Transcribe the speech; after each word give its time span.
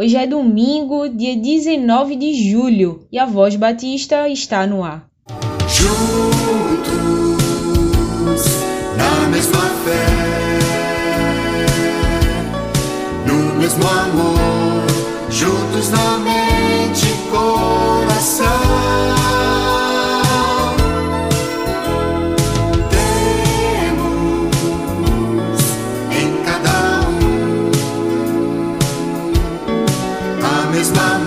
Hoje 0.00 0.16
é 0.16 0.28
domingo, 0.28 1.08
dia 1.08 1.36
19 1.36 2.14
de 2.14 2.48
julho, 2.48 3.04
e 3.10 3.18
a 3.18 3.26
Voz 3.26 3.56
Batista 3.56 4.28
está 4.28 4.64
no 4.64 4.84
ar. 4.84 5.08
Juntos, 5.66 7.18
na 8.96 9.28
mesma 9.28 9.60
fé, 9.60 10.06
no 13.26 13.58
mesmo 13.60 13.88
amor, 13.88 14.57
a 30.78 30.80
mesma 30.80 31.17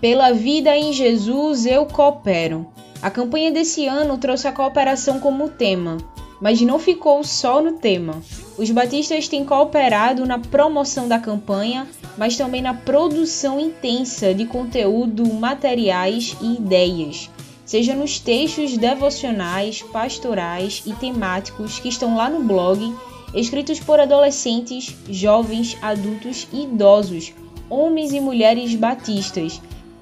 Pela 0.00 0.32
vida 0.32 0.74
em 0.74 0.94
Jesus 0.94 1.66
eu 1.66 1.84
coopero. 1.84 2.66
A 3.02 3.10
campanha 3.10 3.50
desse 3.50 3.86
ano 3.86 4.16
trouxe 4.16 4.48
a 4.48 4.52
cooperação 4.52 5.20
como 5.20 5.50
tema, 5.50 5.98
mas 6.40 6.58
não 6.62 6.78
ficou 6.78 7.22
só 7.22 7.60
no 7.60 7.72
tema. 7.72 8.22
Os 8.56 8.70
batistas 8.70 9.28
têm 9.28 9.44
cooperado 9.44 10.24
na 10.24 10.38
promoção 10.38 11.06
da 11.06 11.18
campanha, 11.18 11.86
mas 12.16 12.34
também 12.34 12.62
na 12.62 12.72
produção 12.72 13.60
intensa 13.60 14.32
de 14.32 14.46
conteúdo, 14.46 15.34
materiais 15.34 16.34
e 16.40 16.54
ideias, 16.54 17.28
seja 17.66 17.94
nos 17.94 18.18
textos 18.18 18.78
devocionais, 18.78 19.82
pastorais 19.82 20.82
e 20.86 20.94
temáticos 20.94 21.78
que 21.78 21.90
estão 21.90 22.16
lá 22.16 22.30
no 22.30 22.42
blog, 22.42 22.94
escritos 23.34 23.78
por 23.78 24.00
adolescentes, 24.00 24.96
jovens, 25.10 25.76
adultos 25.82 26.48
e 26.54 26.62
idosos, 26.62 27.34
homens 27.68 28.14
e 28.14 28.20
mulheres 28.20 28.74
batistas 28.74 29.60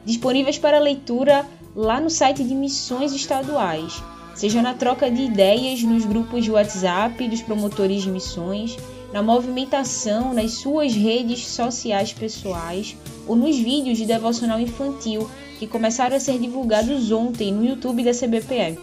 disponíveis 0.08 0.56
para 0.56 0.78
leitura 0.78 1.44
lá 1.76 2.00
no 2.00 2.08
site 2.08 2.42
de 2.42 2.54
missões 2.54 3.12
estaduais, 3.12 4.02
seja 4.34 4.62
na 4.62 4.72
troca 4.72 5.10
de 5.10 5.20
ideias 5.20 5.82
nos 5.82 6.06
grupos 6.06 6.42
de 6.44 6.50
WhatsApp 6.50 7.28
dos 7.28 7.42
promotores 7.42 8.04
de 8.04 8.10
missões, 8.10 8.74
na 9.12 9.22
movimentação 9.22 10.32
nas 10.32 10.52
suas 10.52 10.94
redes 10.94 11.46
sociais 11.46 12.10
pessoais 12.10 12.96
ou 13.26 13.36
nos 13.36 13.58
vídeos 13.58 13.98
de 13.98 14.06
devocional 14.06 14.58
infantil 14.58 15.28
que 15.58 15.66
começaram 15.66 16.16
a 16.16 16.20
ser 16.20 16.38
divulgados 16.38 17.12
ontem 17.12 17.52
no 17.52 17.62
YouTube 17.62 18.02
da 18.02 18.12
CBPE. 18.12 18.78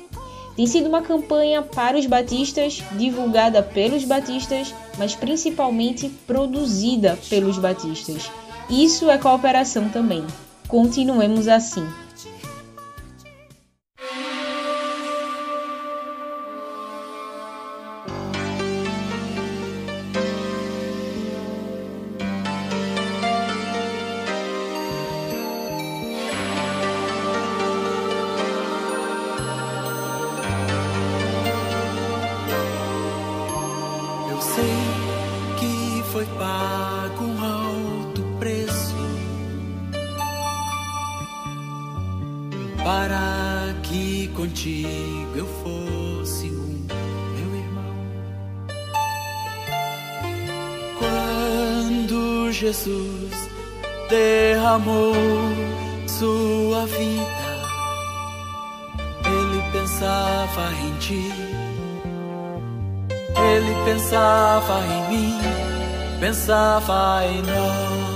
Tem 0.55 0.67
sido 0.67 0.87
uma 0.87 1.01
campanha 1.01 1.63
para 1.63 1.97
os 1.97 2.05
batistas, 2.05 2.83
divulgada 2.91 3.63
pelos 3.63 4.03
batistas, 4.03 4.75
mas 4.99 5.15
principalmente 5.15 6.07
produzida 6.27 7.17
pelos 7.27 7.57
batistas. 7.57 8.29
Isso 8.69 9.09
é 9.09 9.17
cooperação 9.17 9.89
também. 9.89 10.23
Continuemos 10.75 11.47
assim. 11.47 11.87
Derramou 54.25 55.13
sua 56.07 56.85
vida, 56.87 57.47
ele 59.25 59.61
pensava 59.71 60.71
em 60.83 60.97
ti. 60.97 61.31
Ele 63.37 63.75
pensava 63.85 64.79
em 64.85 65.09
mim, 65.09 65.39
pensava 66.19 67.25
em 67.25 67.41
nós. 67.41 68.14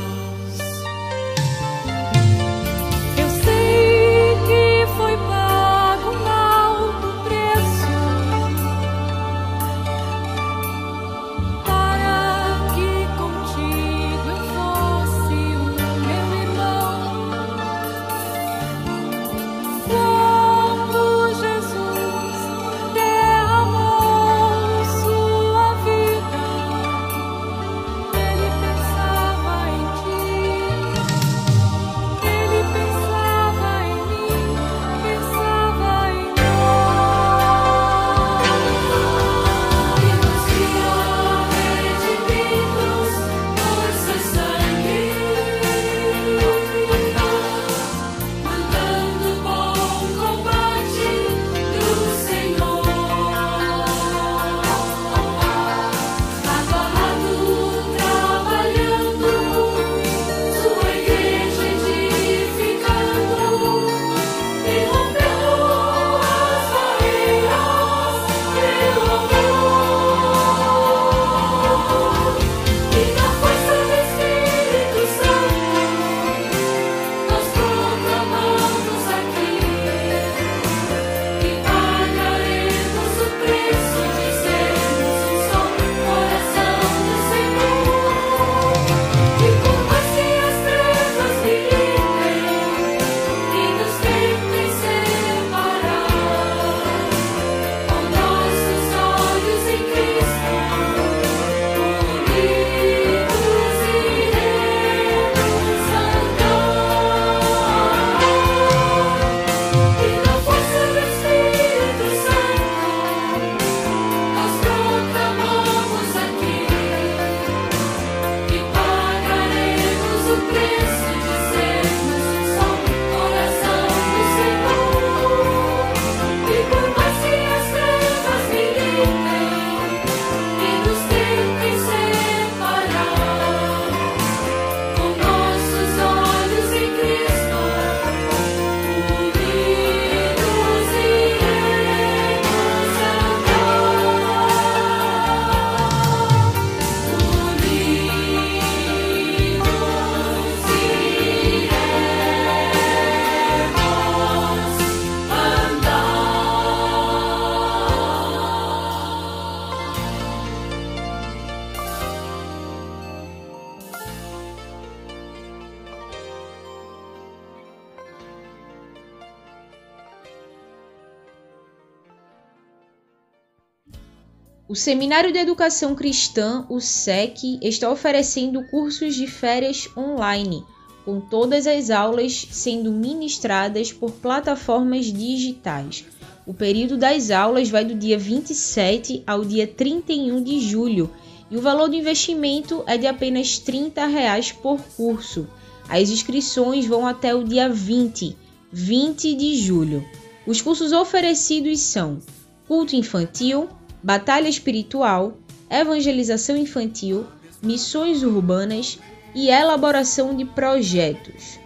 O 174.69 174.75
Seminário 174.75 175.33
de 175.33 175.39
Educação 175.39 175.95
Cristã, 175.95 176.63
o 176.69 176.79
SEC, 176.79 177.57
está 177.59 177.89
oferecendo 177.89 178.63
cursos 178.65 179.15
de 179.15 179.25
férias 179.25 179.89
online, 179.97 180.63
com 181.03 181.19
todas 181.19 181.65
as 181.65 181.89
aulas 181.89 182.47
sendo 182.51 182.91
ministradas 182.91 183.91
por 183.91 184.11
plataformas 184.11 185.07
digitais. 185.07 186.05
O 186.45 186.53
período 186.53 186.97
das 186.97 187.31
aulas 187.31 187.67
vai 187.67 187.83
do 187.83 187.95
dia 187.95 188.15
27 188.15 189.23
ao 189.25 189.43
dia 189.43 189.65
31 189.65 190.43
de 190.43 190.59
julho 190.59 191.09
e 191.49 191.57
o 191.57 191.61
valor 191.61 191.89
do 191.89 191.95
investimento 191.95 192.83
é 192.85 192.95
de 192.95 193.07
apenas 193.07 193.57
30 193.57 194.05
reais 194.05 194.51
por 194.51 194.79
curso. 194.95 195.47
As 195.89 196.11
inscrições 196.11 196.85
vão 196.85 197.07
até 197.07 197.33
o 197.33 197.43
dia 197.43 197.67
20, 197.67 198.37
20 198.71 199.33
de 199.33 199.55
julho. 199.57 200.05
Os 200.45 200.61
cursos 200.61 200.91
oferecidos 200.91 201.79
são 201.79 202.19
culto 202.67 202.95
infantil, 202.95 203.67
batalha 204.01 204.47
espiritual, 204.47 205.37
evangelização 205.69 206.57
infantil, 206.57 207.27
missões 207.61 208.23
urbanas 208.23 208.97
e 209.35 209.49
elaboração 209.49 210.35
de 210.35 210.45
projetos. 210.45 211.59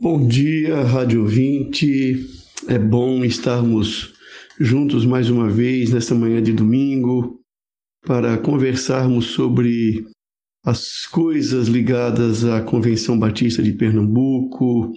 Bom 0.00 0.26
dia, 0.26 0.82
Rádio 0.82 1.24
20. 1.24 2.26
É 2.68 2.78
bom 2.78 3.24
estarmos 3.24 4.12
juntos 4.58 5.06
mais 5.06 5.30
uma 5.30 5.48
vez 5.48 5.92
nesta 5.92 6.14
manhã 6.14 6.42
de 6.42 6.52
domingo 6.52 7.40
para 8.04 8.36
conversarmos 8.38 9.26
sobre 9.26 10.04
as 10.64 11.06
coisas 11.06 11.68
ligadas 11.68 12.44
à 12.44 12.60
Convenção 12.60 13.16
Batista 13.16 13.62
de 13.62 13.72
Pernambuco, 13.72 14.92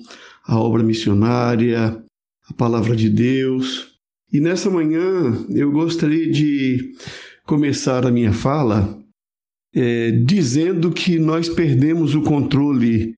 a 0.50 0.60
obra 0.60 0.82
missionária, 0.82 2.04
a 2.50 2.54
palavra 2.56 2.96
de 2.96 3.08
Deus. 3.08 3.94
E 4.34 4.40
nessa 4.40 4.68
manhã 4.68 5.46
eu 5.52 5.72
gostaria 5.72 6.32
de 6.32 6.92
começar 7.46 8.04
a 8.06 8.12
minha 8.12 8.34
fala 8.34 8.98
é, 9.76 10.10
dizendo 10.10 10.92
que 10.92 11.20
nós 11.20 11.48
perdemos 11.48 12.16
o 12.16 12.24
controle 12.24 13.14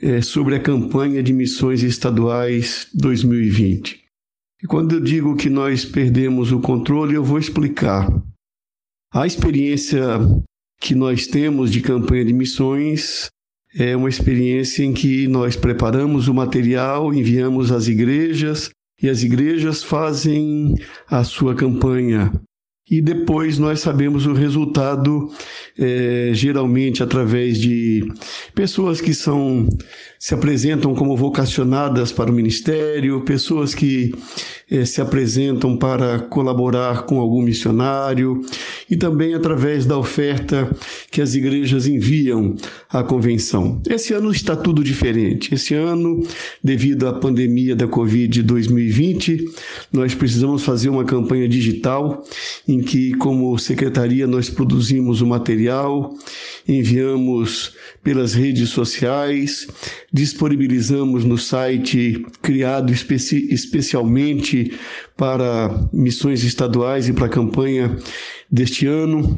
é, 0.00 0.22
sobre 0.22 0.54
a 0.54 0.60
campanha 0.60 1.22
de 1.22 1.34
missões 1.34 1.82
estaduais 1.82 2.88
2020. 2.94 4.02
E 4.62 4.66
quando 4.66 4.94
eu 4.94 5.00
digo 5.00 5.36
que 5.36 5.50
nós 5.50 5.84
perdemos 5.84 6.50
o 6.50 6.60
controle, 6.60 7.14
eu 7.14 7.22
vou 7.22 7.38
explicar. 7.38 8.08
A 9.12 9.26
experiência 9.26 10.00
que 10.80 10.94
nós 10.94 11.26
temos 11.26 11.70
de 11.70 11.82
campanha 11.82 12.24
de 12.24 12.32
missões 12.32 13.28
é 13.74 13.96
uma 13.96 14.08
experiência 14.08 14.84
em 14.84 14.92
que 14.92 15.28
nós 15.28 15.56
preparamos 15.56 16.28
o 16.28 16.34
material, 16.34 17.14
enviamos 17.14 17.70
às 17.70 17.86
igrejas 17.88 18.70
e 19.00 19.08
as 19.08 19.22
igrejas 19.22 19.82
fazem 19.82 20.74
a 21.08 21.24
sua 21.24 21.54
campanha. 21.54 22.32
E 22.90 23.00
depois 23.00 23.56
nós 23.56 23.80
sabemos 23.80 24.26
o 24.26 24.32
resultado, 24.32 25.30
é, 25.78 26.30
geralmente 26.32 27.02
através 27.02 27.58
de 27.60 28.04
pessoas 28.52 29.00
que 29.00 29.14
são 29.14 29.68
se 30.20 30.34
apresentam 30.34 30.94
como 30.94 31.16
vocacionadas 31.16 32.12
para 32.12 32.30
o 32.30 32.34
ministério, 32.34 33.22
pessoas 33.22 33.74
que 33.74 34.14
eh, 34.70 34.84
se 34.84 35.00
apresentam 35.00 35.78
para 35.78 36.18
colaborar 36.18 37.04
com 37.04 37.18
algum 37.18 37.40
missionário 37.40 38.44
e 38.90 38.98
também 38.98 39.32
através 39.32 39.86
da 39.86 39.96
oferta 39.96 40.70
que 41.10 41.22
as 41.22 41.34
igrejas 41.34 41.86
enviam 41.86 42.54
à 42.90 43.02
convenção. 43.02 43.80
Esse 43.88 44.12
ano 44.12 44.30
está 44.30 44.54
tudo 44.54 44.84
diferente. 44.84 45.54
Esse 45.54 45.72
ano, 45.72 46.22
devido 46.62 47.08
à 47.08 47.14
pandemia 47.14 47.74
da 47.74 47.88
Covid 47.88 48.42
2020, 48.42 49.46
nós 49.90 50.14
precisamos 50.14 50.62
fazer 50.62 50.90
uma 50.90 51.04
campanha 51.04 51.48
digital 51.48 52.22
em 52.68 52.80
que, 52.82 53.14
como 53.14 53.58
secretaria, 53.58 54.26
nós 54.26 54.50
produzimos 54.50 55.22
o 55.22 55.26
material, 55.26 56.14
enviamos 56.68 57.72
pelas 58.02 58.34
redes 58.34 58.70
sociais, 58.70 59.66
disponibilizamos 60.12 61.24
no 61.24 61.38
site 61.38 62.24
criado 62.42 62.92
especi 62.92 63.48
especialmente 63.50 64.72
para 65.16 65.88
missões 65.92 66.42
estaduais 66.42 67.08
e 67.08 67.12
para 67.12 67.26
a 67.26 67.30
campanha 67.30 67.96
deste 68.50 68.86
ano. 68.86 69.36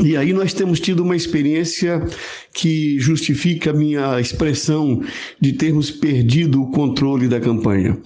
E 0.00 0.16
aí 0.16 0.32
nós 0.32 0.52
temos 0.52 0.78
tido 0.78 1.02
uma 1.02 1.16
experiência 1.16 2.06
que 2.54 3.00
justifica 3.00 3.70
a 3.70 3.72
minha 3.72 4.20
expressão 4.20 5.02
de 5.40 5.54
termos 5.54 5.90
perdido 5.90 6.62
o 6.62 6.70
controle 6.70 7.26
da 7.26 7.40
campanha. 7.40 7.98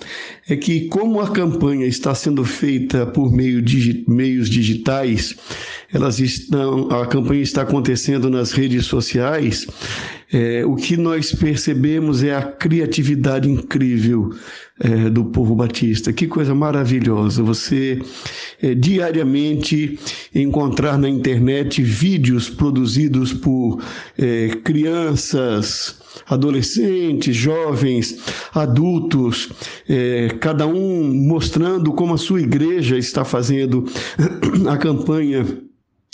É 0.48 0.56
que 0.56 0.88
como 0.88 1.20
a 1.20 1.30
campanha 1.30 1.86
está 1.86 2.14
sendo 2.14 2.44
feita 2.44 3.04
por 3.04 3.30
meio 3.30 3.60
de 3.60 4.04
meios 4.08 4.48
digitais, 4.48 5.36
elas 5.92 6.18
estão, 6.18 6.88
a 6.90 7.06
campanha 7.06 7.42
está 7.42 7.62
acontecendo 7.62 8.30
nas 8.30 8.52
redes 8.52 8.86
sociais, 8.86 9.66
é, 10.32 10.64
o 10.64 10.74
que 10.74 10.96
nós 10.96 11.32
percebemos 11.32 12.22
é 12.22 12.34
a 12.34 12.42
criatividade 12.42 13.50
incrível 13.50 14.30
é, 14.80 15.10
do 15.10 15.26
povo 15.26 15.54
batista. 15.54 16.12
Que 16.12 16.26
coisa 16.26 16.54
maravilhosa 16.54 17.42
você 17.42 18.00
é, 18.62 18.74
diariamente 18.74 19.98
encontrar 20.34 20.96
na 20.96 21.08
internet 21.08 21.82
vídeos 21.82 22.48
produzidos 22.48 23.34
por 23.34 23.82
é, 24.16 24.48
crianças, 24.64 26.00
adolescentes, 26.26 27.36
jovens, 27.36 28.18
adultos, 28.54 29.50
é, 29.86 30.28
cada 30.40 30.66
um 30.66 31.12
mostrando 31.12 31.92
como 31.92 32.14
a 32.14 32.18
sua 32.18 32.40
igreja 32.40 32.96
está 32.96 33.22
fazendo 33.24 33.84
a 34.66 34.78
campanha 34.78 35.44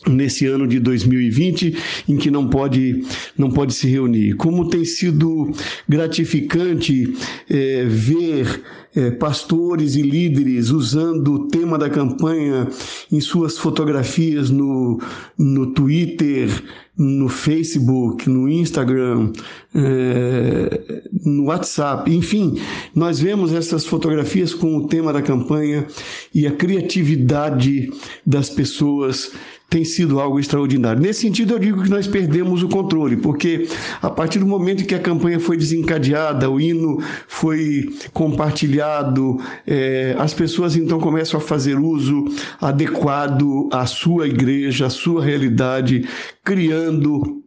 nesse 0.07 0.47
ano 0.47 0.67
de 0.67 0.79
2020 0.79 1.77
em 2.09 2.17
que 2.17 2.31
não 2.31 2.49
pode 2.49 3.03
não 3.37 3.51
pode 3.51 3.75
se 3.75 3.89
reunir. 3.89 4.35
Como 4.35 4.69
tem 4.69 4.85
sido 4.85 5.53
gratificante 5.89 7.15
é, 7.51 7.85
ver 7.85 8.63
é, 8.95 9.11
pastores 9.11 9.97
e 9.97 10.03
líderes 10.03 10.71
usando 10.71 11.35
o 11.35 11.49
tema 11.49 11.77
da 11.77 11.91
campanha 11.91 12.69
em 13.11 13.21
suas 13.21 13.59
fotografias 13.59 14.51
no, 14.51 15.01
no 15.37 15.73
Twitter 15.73 16.49
no 16.99 17.29
Facebook, 17.29 18.29
no 18.29 18.49
Instagram, 18.49 19.31
é, 19.73 21.03
no 21.25 21.45
WhatsApp, 21.45 22.13
enfim, 22.13 22.59
nós 22.93 23.21
vemos 23.21 23.53
essas 23.53 23.87
fotografias 23.87 24.53
com 24.53 24.77
o 24.77 24.89
tema 24.89 25.13
da 25.13 25.23
campanha 25.23 25.87
e 26.35 26.45
a 26.45 26.51
criatividade 26.51 27.89
das 28.27 28.51
pessoas 28.51 29.31
tem 29.69 29.85
sido 29.85 30.19
algo 30.19 30.41
extraordinário. 30.41 31.01
Nesse 31.01 31.21
sentido, 31.21 31.55
eu 31.55 31.59
digo 31.59 31.83
que 31.83 31.91
nós 31.91 32.07
perdemos 32.07 32.63
o 32.63 32.69
controle, 32.69 33.17
porque 33.17 33.69
a 34.01 34.09
partir 34.09 34.39
do 34.39 34.47
momento 34.47 34.87
que 34.87 34.95
a 34.95 34.99
campanha 34.99 35.39
foi 35.39 35.57
desencadeada, 35.59 36.51
o 36.51 36.59
hino 36.59 36.99
foi 37.27 37.95
compartilhado, 38.13 39.39
é, 39.67 40.17
as 40.19 40.33
pessoas 40.33 40.75
então 40.75 40.99
começam 40.99 41.39
a 41.39 41.43
fazer 41.43 41.79
uso 41.79 42.25
adequado 42.61 43.69
à 43.71 43.85
sua 43.85 44.27
igreja, 44.27 44.87
à 44.87 44.91
sua 44.91 45.23
realidade, 45.23 46.09
criando 46.43 47.38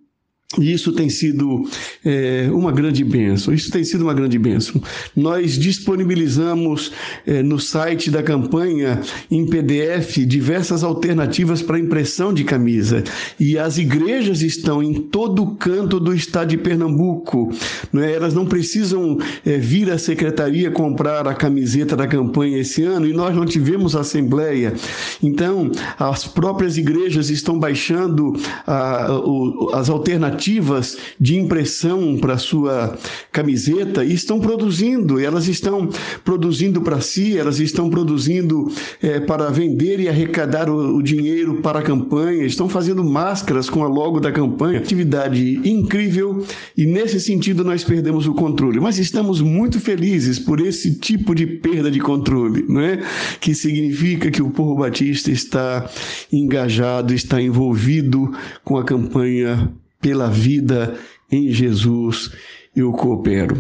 e 0.60 0.74
isso 0.74 0.92
tem 0.92 1.10
sido 1.10 1.64
é, 2.04 2.50
uma 2.52 2.72
grande 2.72 3.04
bênção. 3.04 3.54
Isso 3.54 3.72
tem 3.72 3.84
sido 3.84 4.02
uma 4.02 4.14
grande 4.14 4.38
bênção. 4.38 4.82
Nós 5.16 5.58
disponibilizamos 5.58 6.92
é, 7.26 7.42
no 7.42 7.60
site 7.60 8.12
da 8.12 8.22
campanha, 8.22 9.00
em 9.30 9.46
PDF, 9.46 10.18
diversas 10.26 10.84
alternativas 10.84 11.62
para 11.62 11.80
impressão 11.80 12.34
de 12.34 12.44
camisa. 12.44 13.04
E 13.40 13.58
as 13.58 13.78
igrejas 13.78 14.42
estão 14.42 14.84
em 14.84 14.94
todo 14.94 15.56
canto 15.56 16.00
do 16.00 16.14
estado 16.14 16.50
de 16.50 16.58
Pernambuco. 16.58 17.50
Não 17.94 18.02
é? 18.02 18.12
Elas 18.14 18.34
não 18.34 18.46
precisam 18.46 19.18
é, 19.46 19.58
vir 19.58 19.90
à 19.90 19.98
secretaria 19.98 20.70
comprar 20.70 21.28
a 21.28 21.34
camiseta 21.34 21.96
da 21.96 22.08
campanha 22.08 22.58
esse 22.58 22.84
ano 22.84 23.08
e 23.08 23.14
nós 23.14 23.34
não 23.34 23.46
tivemos 23.46 23.96
assembleia. 23.96 24.74
Então, 25.24 25.72
as 25.98 26.28
próprias 26.28 26.78
igrejas 26.78 27.30
estão 27.30 27.58
baixando 27.58 28.34
a, 28.68 29.14
o, 29.24 29.72
as 29.74 29.90
alternativas 29.90 30.41
alternativas 30.42 30.98
de 31.20 31.38
impressão 31.38 32.18
para 32.18 32.38
sua 32.38 32.98
camiseta 33.32 34.04
e 34.04 34.14
estão 34.14 34.40
produzindo, 34.40 35.20
elas 35.20 35.48
estão 35.48 35.88
produzindo 36.26 36.82
para 36.82 37.00
si, 37.00 37.38
elas 37.38 37.60
estão 37.60 37.90
produzindo 37.90 38.72
é, 39.02 39.20
para 39.20 39.50
vender 39.50 40.00
e 40.00 40.10
arrecadar 40.10 40.70
o, 40.70 40.98
o, 40.98 41.04
dinheiro 41.04 41.62
para 41.62 41.80
a 41.80 41.84
campanha, 41.84 42.46
estão 42.46 42.68
fazendo 42.68 43.04
máscaras 43.04 43.70
com 43.70 43.84
a 43.84 43.88
logo 43.88 44.20
da 44.20 44.32
campanha. 44.32 44.80
Atividade 44.80 45.62
incrível 45.64 46.44
e 46.76 46.86
nesse 46.86 47.20
sentido 47.20 47.64
nós 47.64 47.84
perdemos 47.84 48.28
o 48.28 48.34
controle, 48.34 48.80
mas 48.80 48.98
estamos 48.98 49.42
muito 49.42 49.80
felizes 49.80 50.40
por 50.40 50.60
esse 50.60 50.96
tipo 50.96 51.36
de 51.36 51.46
perda 51.46 51.92
de 51.92 52.00
controle, 52.00 52.66
não 52.68 52.82
é? 52.82 53.02
Que 53.40 53.54
significa 53.54 54.32
que 54.32 54.42
o 54.42 54.50
povo 54.50 54.76
batista 54.76 55.32
está 55.32 55.90
engajado, 56.32 57.14
está 57.14 57.42
envolvido 57.42 58.32
com 58.64 58.78
a 58.78 58.84
campanha 58.84 59.72
pela 60.02 60.30
vida 60.30 60.98
em 61.32 61.50
Jesus. 61.52 62.32
Eu 62.76 62.92
coopero. 62.92 63.56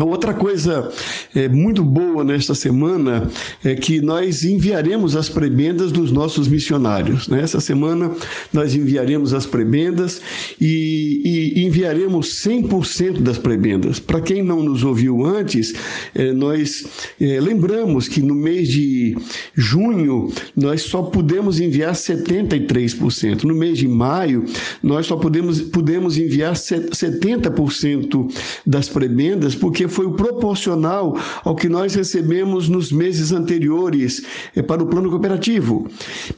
Outra 0.00 0.32
coisa 0.32 0.90
é, 1.34 1.48
muito 1.48 1.84
boa 1.84 2.24
nesta 2.24 2.54
semana 2.54 3.28
é 3.62 3.74
que 3.74 4.00
nós 4.00 4.42
enviaremos 4.42 5.14
as 5.14 5.28
prebendas 5.28 5.92
dos 5.92 6.10
nossos 6.10 6.48
missionários. 6.48 7.28
Nessa 7.28 7.58
né? 7.58 7.62
semana 7.62 8.10
nós 8.52 8.74
enviaremos 8.74 9.34
as 9.34 9.44
prebendas 9.44 10.20
e, 10.58 11.54
e 11.56 11.66
enviaremos 11.66 12.42
100% 12.42 13.20
das 13.20 13.36
prebendas. 13.36 13.98
Para 13.98 14.20
quem 14.22 14.42
não 14.42 14.62
nos 14.62 14.82
ouviu 14.82 15.26
antes, 15.26 15.74
é, 16.14 16.32
nós 16.32 16.86
é, 17.20 17.38
lembramos 17.38 18.08
que 18.08 18.22
no 18.22 18.34
mês 18.34 18.68
de 18.68 19.14
junho 19.54 20.32
nós 20.56 20.82
só 20.82 21.02
pudemos 21.02 21.60
enviar 21.60 21.92
73%. 21.92 23.44
No 23.44 23.54
mês 23.54 23.76
de 23.76 23.88
maio 23.88 24.44
nós 24.82 25.06
só 25.06 25.16
pudemos, 25.16 25.60
pudemos 25.60 26.16
enviar 26.16 26.54
70% 26.54 28.32
das 28.66 28.88
prebendas 28.88 29.54
porque 29.54 29.81
porque 29.82 29.88
foi 29.88 30.12
proporcional 30.12 31.16
ao 31.44 31.54
que 31.54 31.68
nós 31.68 31.94
recebemos 31.94 32.68
nos 32.68 32.92
meses 32.92 33.32
anteriores 33.32 34.22
é, 34.54 34.62
para 34.62 34.82
o 34.82 34.86
plano 34.86 35.10
cooperativo. 35.10 35.88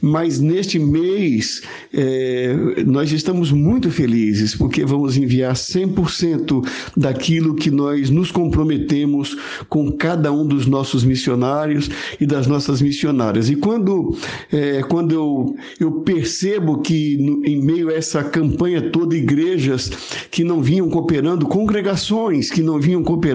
Mas 0.01 0.39
neste 0.39 0.79
mês, 0.79 1.61
é, 1.93 2.83
nós 2.85 3.11
estamos 3.11 3.51
muito 3.51 3.91
felizes, 3.91 4.55
porque 4.55 4.85
vamos 4.85 5.17
enviar 5.17 5.53
100% 5.53 6.67
daquilo 6.95 7.55
que 7.55 7.69
nós 7.69 8.09
nos 8.09 8.31
comprometemos 8.31 9.37
com 9.69 9.91
cada 9.91 10.31
um 10.31 10.45
dos 10.45 10.65
nossos 10.65 11.03
missionários 11.03 11.89
e 12.19 12.25
das 12.25 12.47
nossas 12.47 12.81
missionárias. 12.81 13.49
E 13.49 13.55
quando, 13.55 14.15
é, 14.51 14.81
quando 14.83 15.13
eu, 15.13 15.55
eu 15.79 15.91
percebo 16.01 16.79
que, 16.79 17.17
no, 17.17 17.45
em 17.45 17.61
meio 17.61 17.89
a 17.89 17.93
essa 17.93 18.23
campanha 18.23 18.81
toda, 18.81 19.15
igrejas 19.15 19.89
que 20.31 20.43
não 20.43 20.61
vinham 20.61 20.89
cooperando, 20.89 21.45
congregações 21.45 22.49
que 22.49 22.61
não 22.61 22.79
vinham 22.79 23.03
cooperando, 23.03 23.34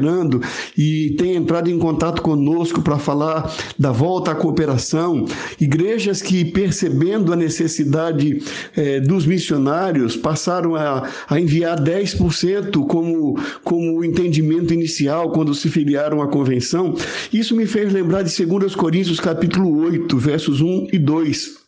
e 0.77 1.15
tem 1.19 1.35
entrado 1.35 1.71
em 1.71 1.79
contato 1.79 2.23
conosco 2.23 2.83
para 2.83 2.99
falar 2.99 3.55
da 3.79 3.93
volta 3.93 4.31
à 4.31 4.35
cooperação. 4.35 5.27
Igrejas 5.61 6.23
que, 6.23 6.45
percebendo 6.45 7.33
a 7.33 7.37
necessidade 7.37 8.43
eh, 8.77 9.01
dos 9.01 9.27
missionários, 9.27 10.17
passaram 10.17 10.75
a, 10.75 11.09
a 11.29 11.41
enviar 11.41 11.81
10% 11.81 12.87
como, 12.87 13.39
como 13.65 14.05
entendimento 14.05 14.73
inicial 14.73 15.31
quando 15.31 15.55
se 15.55 15.69
filiaram 15.69 16.23
à 16.23 16.29
convenção. 16.29 16.95
Isso 17.33 17.57
me 17.57 17.67
fez 17.67 17.93
lembrar 17.93 18.23
de 18.23 18.47
2 18.47 18.75
Coríntios 18.75 19.21
capítulo 19.21 19.85
8, 19.85 20.17
versos 20.19 20.61
1 20.61 20.89
e 20.93 20.99
2 20.99 21.61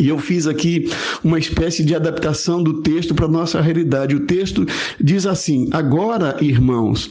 e 0.00 0.08
eu 0.08 0.18
fiz 0.18 0.46
aqui 0.46 0.88
uma 1.22 1.38
espécie 1.38 1.84
de 1.84 1.94
adaptação 1.94 2.62
do 2.62 2.80
texto 2.80 3.14
para 3.14 3.26
a 3.26 3.28
nossa 3.28 3.60
realidade. 3.60 4.16
O 4.16 4.20
texto 4.20 4.64
diz 4.98 5.26
assim: 5.26 5.68
Agora, 5.72 6.38
irmãos, 6.40 7.10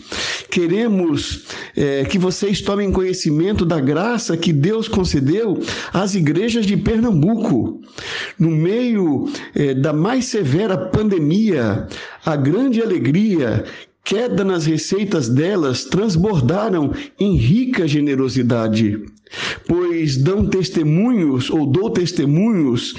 queremos 0.50 1.46
é, 1.75 2.03
que 2.06 2.18
vocês 2.18 2.62
tomem 2.62 2.91
conhecimento 2.91 3.65
da 3.65 3.79
graça 3.79 4.38
que 4.38 4.51
Deus 4.51 4.88
concedeu 4.88 5.60
às 5.94 6.15
igrejas 6.15 6.65
de 6.65 6.75
Pernambuco. 6.75 7.82
No 8.38 8.50
meio 8.50 9.29
é, 9.56 9.74
da 9.74 9.94
mais 9.94 10.25
severa 10.25 10.77
pandemia, 10.77 11.88
a 12.25 12.36
grande 12.36 12.82
alegria 12.82 13.63
queda 14.03 14.44
nas 14.44 14.65
receitas 14.65 15.29
delas 15.29 15.86
transbordaram 15.86 16.91
em 17.20 17.36
rica 17.36 17.88
generosidade 17.88 19.00
pois 19.68 20.18
dão 20.18 20.48
testemunhos 20.48 21.50
ou 21.50 21.65
dou 21.65 21.89
testemunhos 21.89 22.96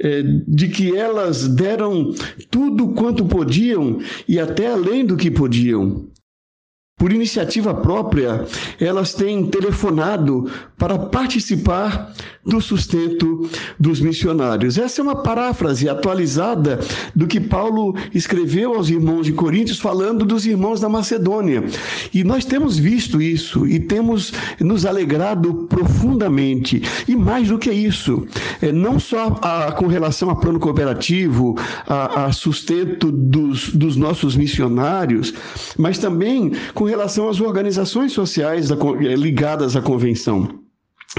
é, 0.00 0.22
de 0.46 0.68
que 0.68 0.96
elas 0.96 1.48
deram 1.48 2.14
tudo 2.50 2.88
quanto 2.88 3.26
podiam 3.26 3.98
e 4.26 4.38
até 4.38 4.68
além 4.68 5.04
do 5.04 5.16
que 5.16 5.30
podiam. 5.30 6.06
Por 6.98 7.12
iniciativa 7.12 7.74
própria, 7.74 8.46
elas 8.80 9.12
têm 9.12 9.50
telefonado 9.50 10.50
para 10.78 10.98
participar 10.98 12.14
do 12.46 12.60
sustento 12.60 13.48
dos 13.78 14.00
missionários. 14.00 14.78
Essa 14.78 15.00
é 15.00 15.02
uma 15.02 15.16
paráfrase 15.22 15.88
atualizada 15.88 16.78
do 17.14 17.26
que 17.26 17.40
Paulo 17.40 17.94
escreveu 18.14 18.74
aos 18.74 18.88
irmãos 18.88 19.26
de 19.26 19.32
Coríntios, 19.32 19.80
falando 19.80 20.24
dos 20.24 20.46
irmãos 20.46 20.80
da 20.80 20.88
Macedônia. 20.88 21.64
E 22.14 22.22
nós 22.22 22.44
temos 22.44 22.78
visto 22.78 23.20
isso 23.20 23.66
e 23.66 23.80
temos 23.80 24.32
nos 24.60 24.86
alegrado 24.86 25.66
profundamente. 25.68 26.82
E 27.08 27.16
mais 27.16 27.48
do 27.48 27.58
que 27.58 27.70
isso, 27.70 28.26
é, 28.62 28.70
não 28.70 28.98
só 29.00 29.38
a, 29.42 29.72
com 29.72 29.86
relação 29.86 30.30
a 30.30 30.36
plano 30.36 30.60
cooperativo, 30.60 31.56
a, 31.86 32.26
a 32.26 32.32
sustento 32.32 33.10
dos, 33.10 33.70
dos 33.70 33.96
nossos 33.96 34.36
missionários, 34.36 35.34
mas 35.76 35.98
também 35.98 36.52
com 36.74 36.84
relação 36.84 37.28
às 37.28 37.40
organizações 37.40 38.12
sociais 38.12 38.70
eh, 38.70 38.76
ligadas 39.16 39.76
à 39.76 39.82
convenção. 39.82 40.65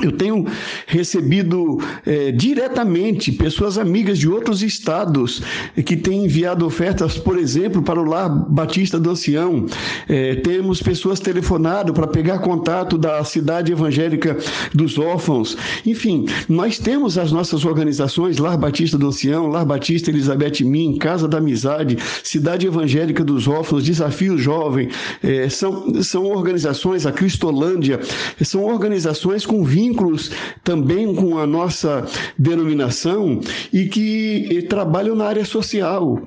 Eu 0.04 0.12
tenho 0.12 0.46
recebido 0.86 1.80
é, 2.06 2.32
diretamente 2.32 3.32
pessoas 3.32 3.80
amigas 3.80 4.20
de 4.20 4.30
outros 4.30 4.62
estados 4.62 5.42
que 5.84 5.98
têm 5.98 6.25
enviado 6.25 6.68
ofertas, 6.68 7.18
por 7.18 7.36
exemplo, 7.36 7.82
para 7.82 8.00
o 8.00 8.06
Lar 8.06 8.30
Batista 8.30 9.00
do 9.00 9.10
Ancião. 9.10 9.66
É, 10.08 10.36
temos 10.36 10.84
pessoas 10.84 11.20
telefonado 11.20 11.96
para 11.96 12.06
pegar 12.06 12.38
contato 12.39 12.96
da 12.96 13.24
Cidade 13.24 13.72
Evangélica 13.72 14.38
dos 14.72 15.00
Órfãos. 15.00 15.58
Enfim, 15.84 16.27
nós 16.48 16.77
temos 16.77 17.18
as 17.18 17.32
nossas 17.32 17.66
organizações, 17.66 18.38
Lar 18.38 18.56
Batista 18.56 19.00
do 19.00 19.08
Ancião, 19.08 19.48
Lar 19.48 19.66
Batista 19.66 20.12
Elizabeth 20.12 20.63
Min, 20.63 21.00
Casa 21.00 21.27
da 21.27 21.39
Amizade, 21.39 21.98
Cidade 22.24 22.68
Evangélica 22.68 23.24
dos 23.24 23.48
Órfãos, 23.48 23.84
Desafio 23.84 24.38
Jovem. 24.38 24.89
É, 25.24 25.50
são, 25.50 26.04
são 26.04 26.25
organizações, 26.25 27.08
a 27.08 27.12
Cristolândia, 27.12 28.00
são 28.44 28.63
organizações 28.63 29.44
com 29.44 29.63
vínculo 29.63 29.87
vínculos 29.88 30.32
também 30.63 31.15
com 31.15 31.38
a 31.38 31.48
nossa 31.48 32.06
denominação 32.38 33.39
e 33.72 33.86
que 33.86 34.65
trabalham 34.70 35.15
na 35.15 35.25
área 35.25 35.46
social. 35.46 36.22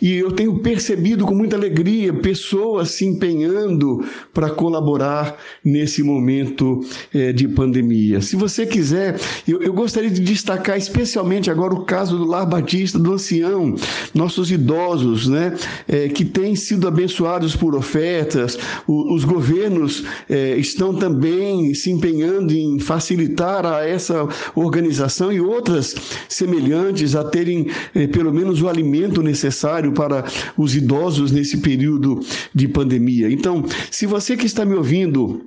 E 0.00 0.14
eu 0.14 0.32
tenho 0.32 0.58
percebido 0.58 1.24
com 1.24 1.34
muita 1.34 1.56
alegria 1.56 2.12
pessoas 2.12 2.90
se 2.90 3.06
empenhando 3.06 4.04
para 4.34 4.50
colaborar 4.50 5.36
nesse 5.64 6.02
momento 6.02 6.80
é, 7.12 7.32
de 7.32 7.48
pandemia. 7.48 8.20
Se 8.20 8.36
você 8.36 8.66
quiser, 8.66 9.18
eu, 9.46 9.62
eu 9.62 9.72
gostaria 9.72 10.10
de 10.10 10.20
destacar 10.20 10.76
especialmente 10.76 11.50
agora 11.50 11.74
o 11.74 11.84
caso 11.84 12.18
do 12.18 12.24
Lar 12.24 12.46
Batista 12.46 12.98
do 12.98 13.12
Ancião, 13.12 13.74
nossos 14.14 14.50
idosos, 14.50 15.28
né, 15.28 15.56
é, 15.88 16.08
que 16.08 16.24
têm 16.24 16.54
sido 16.54 16.86
abençoados 16.86 17.56
por 17.56 17.74
ofertas, 17.74 18.58
o, 18.86 19.14
os 19.14 19.24
governos 19.24 20.04
é, 20.28 20.56
estão 20.56 20.94
também 20.94 21.72
se 21.74 21.90
empenhando 21.90 22.52
em 22.52 22.78
facilitar 22.78 22.95
facilitar 22.96 23.66
a 23.66 23.86
essa 23.86 24.26
organização 24.54 25.30
e 25.30 25.38
outras 25.38 25.94
semelhantes 26.28 27.14
a 27.14 27.22
terem 27.22 27.70
eh, 27.94 28.06
pelo 28.06 28.32
menos 28.32 28.62
o 28.62 28.68
alimento 28.68 29.22
necessário 29.22 29.92
para 29.92 30.24
os 30.56 30.74
idosos 30.74 31.30
nesse 31.30 31.58
período 31.58 32.20
de 32.54 32.66
pandemia. 32.66 33.30
Então, 33.30 33.62
se 33.90 34.06
você 34.06 34.34
que 34.34 34.46
está 34.46 34.64
me 34.64 34.74
ouvindo 34.74 35.44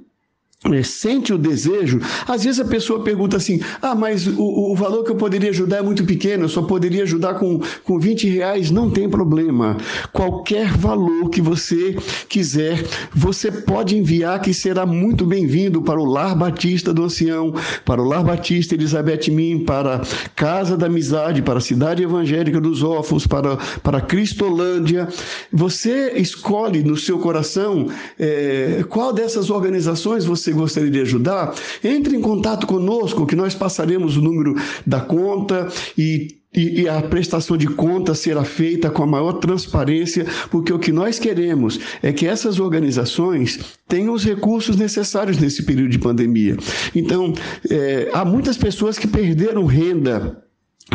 sente 0.83 1.31
o 1.31 1.37
desejo, 1.37 2.01
às 2.27 2.43
vezes 2.43 2.59
a 2.59 2.65
pessoa 2.65 3.01
pergunta 3.01 3.37
assim: 3.37 3.61
ah, 3.81 3.95
mas 3.95 4.27
o, 4.27 4.71
o, 4.71 4.75
valor 4.75 5.05
que 5.05 5.11
eu 5.11 5.15
poderia 5.15 5.51
ajudar 5.51 5.77
é 5.77 5.81
muito 5.81 6.03
pequeno, 6.03 6.43
eu 6.43 6.49
só 6.49 6.61
poderia 6.61 7.03
ajudar 7.03 7.35
com, 7.35 7.61
com 7.85 7.97
20 7.97 8.27
reais. 8.27 8.69
Não 8.69 8.89
tem 8.89 9.09
problema. 9.09 9.77
Qualquer 10.11 10.73
valor 10.73 11.29
que 11.29 11.41
você 11.41 11.95
quiser, 12.27 12.83
você 13.15 13.49
pode 13.49 13.97
enviar, 13.97 14.41
que 14.41 14.53
será 14.53 14.85
muito 14.85 15.25
bem-vindo 15.25 15.81
para 15.81 15.97
o 15.97 16.03
Lar 16.03 16.37
Batista 16.37 16.93
do 16.93 17.05
Ancião, 17.05 17.53
para 17.85 18.01
o 18.01 18.05
Lar 18.05 18.25
Batista 18.25 18.75
Elizabeth 18.75 19.31
Min, 19.31 19.63
para 19.63 20.01
Casa 20.35 20.75
da 20.75 20.87
Amizade, 20.87 21.41
para 21.41 21.59
a 21.59 21.61
Cidade 21.61 22.03
Evangélica 22.03 22.59
dos 22.59 22.83
Órfãos, 22.83 23.25
para, 23.25 23.55
para 23.81 24.01
Cristolândia. 24.01 25.07
Você 25.53 26.11
escolhe 26.17 26.83
no 26.83 26.97
seu 26.97 27.17
coração 27.17 27.87
é, 28.19 28.83
qual 28.89 29.13
dessas 29.13 29.49
organizações 29.49 30.25
você 30.25 30.48
você 30.53 30.79
gostaria 30.79 30.91
de 30.91 31.01
ajudar, 31.01 31.53
entre 31.83 32.15
em 32.15 32.21
contato 32.21 32.67
conosco, 32.67 33.25
que 33.25 33.35
nós 33.35 33.55
passaremos 33.55 34.17
o 34.17 34.21
número 34.21 34.55
da 34.85 34.99
conta 34.99 35.67
e 35.97 36.39
e, 36.51 36.89
a 36.89 36.99
prestação 37.03 37.55
de 37.55 37.67
contas 37.67 38.17
será 38.17 38.43
feita 38.43 38.89
com 38.89 39.03
a 39.03 39.05
maior 39.07 39.33
transparência, 39.33 40.25
porque 40.49 40.73
o 40.73 40.79
que 40.79 40.91
nós 40.91 41.19
queremos 41.19 41.79
é 42.01 42.11
que 42.11 42.25
essas 42.25 42.59
organizações 42.59 43.77
tenham 43.87 44.15
os 44.15 44.25
recursos 44.25 44.75
necessários 44.75 45.37
nesse 45.37 45.63
período 45.63 45.91
de 45.91 45.99
pandemia. 45.99 46.57
Então, 46.95 47.33
é, 47.69 48.09
há 48.11 48.25
muitas 48.25 48.57
pessoas 48.57 48.97
que 48.97 49.05
perderam 49.07 49.65
renda 49.65 50.43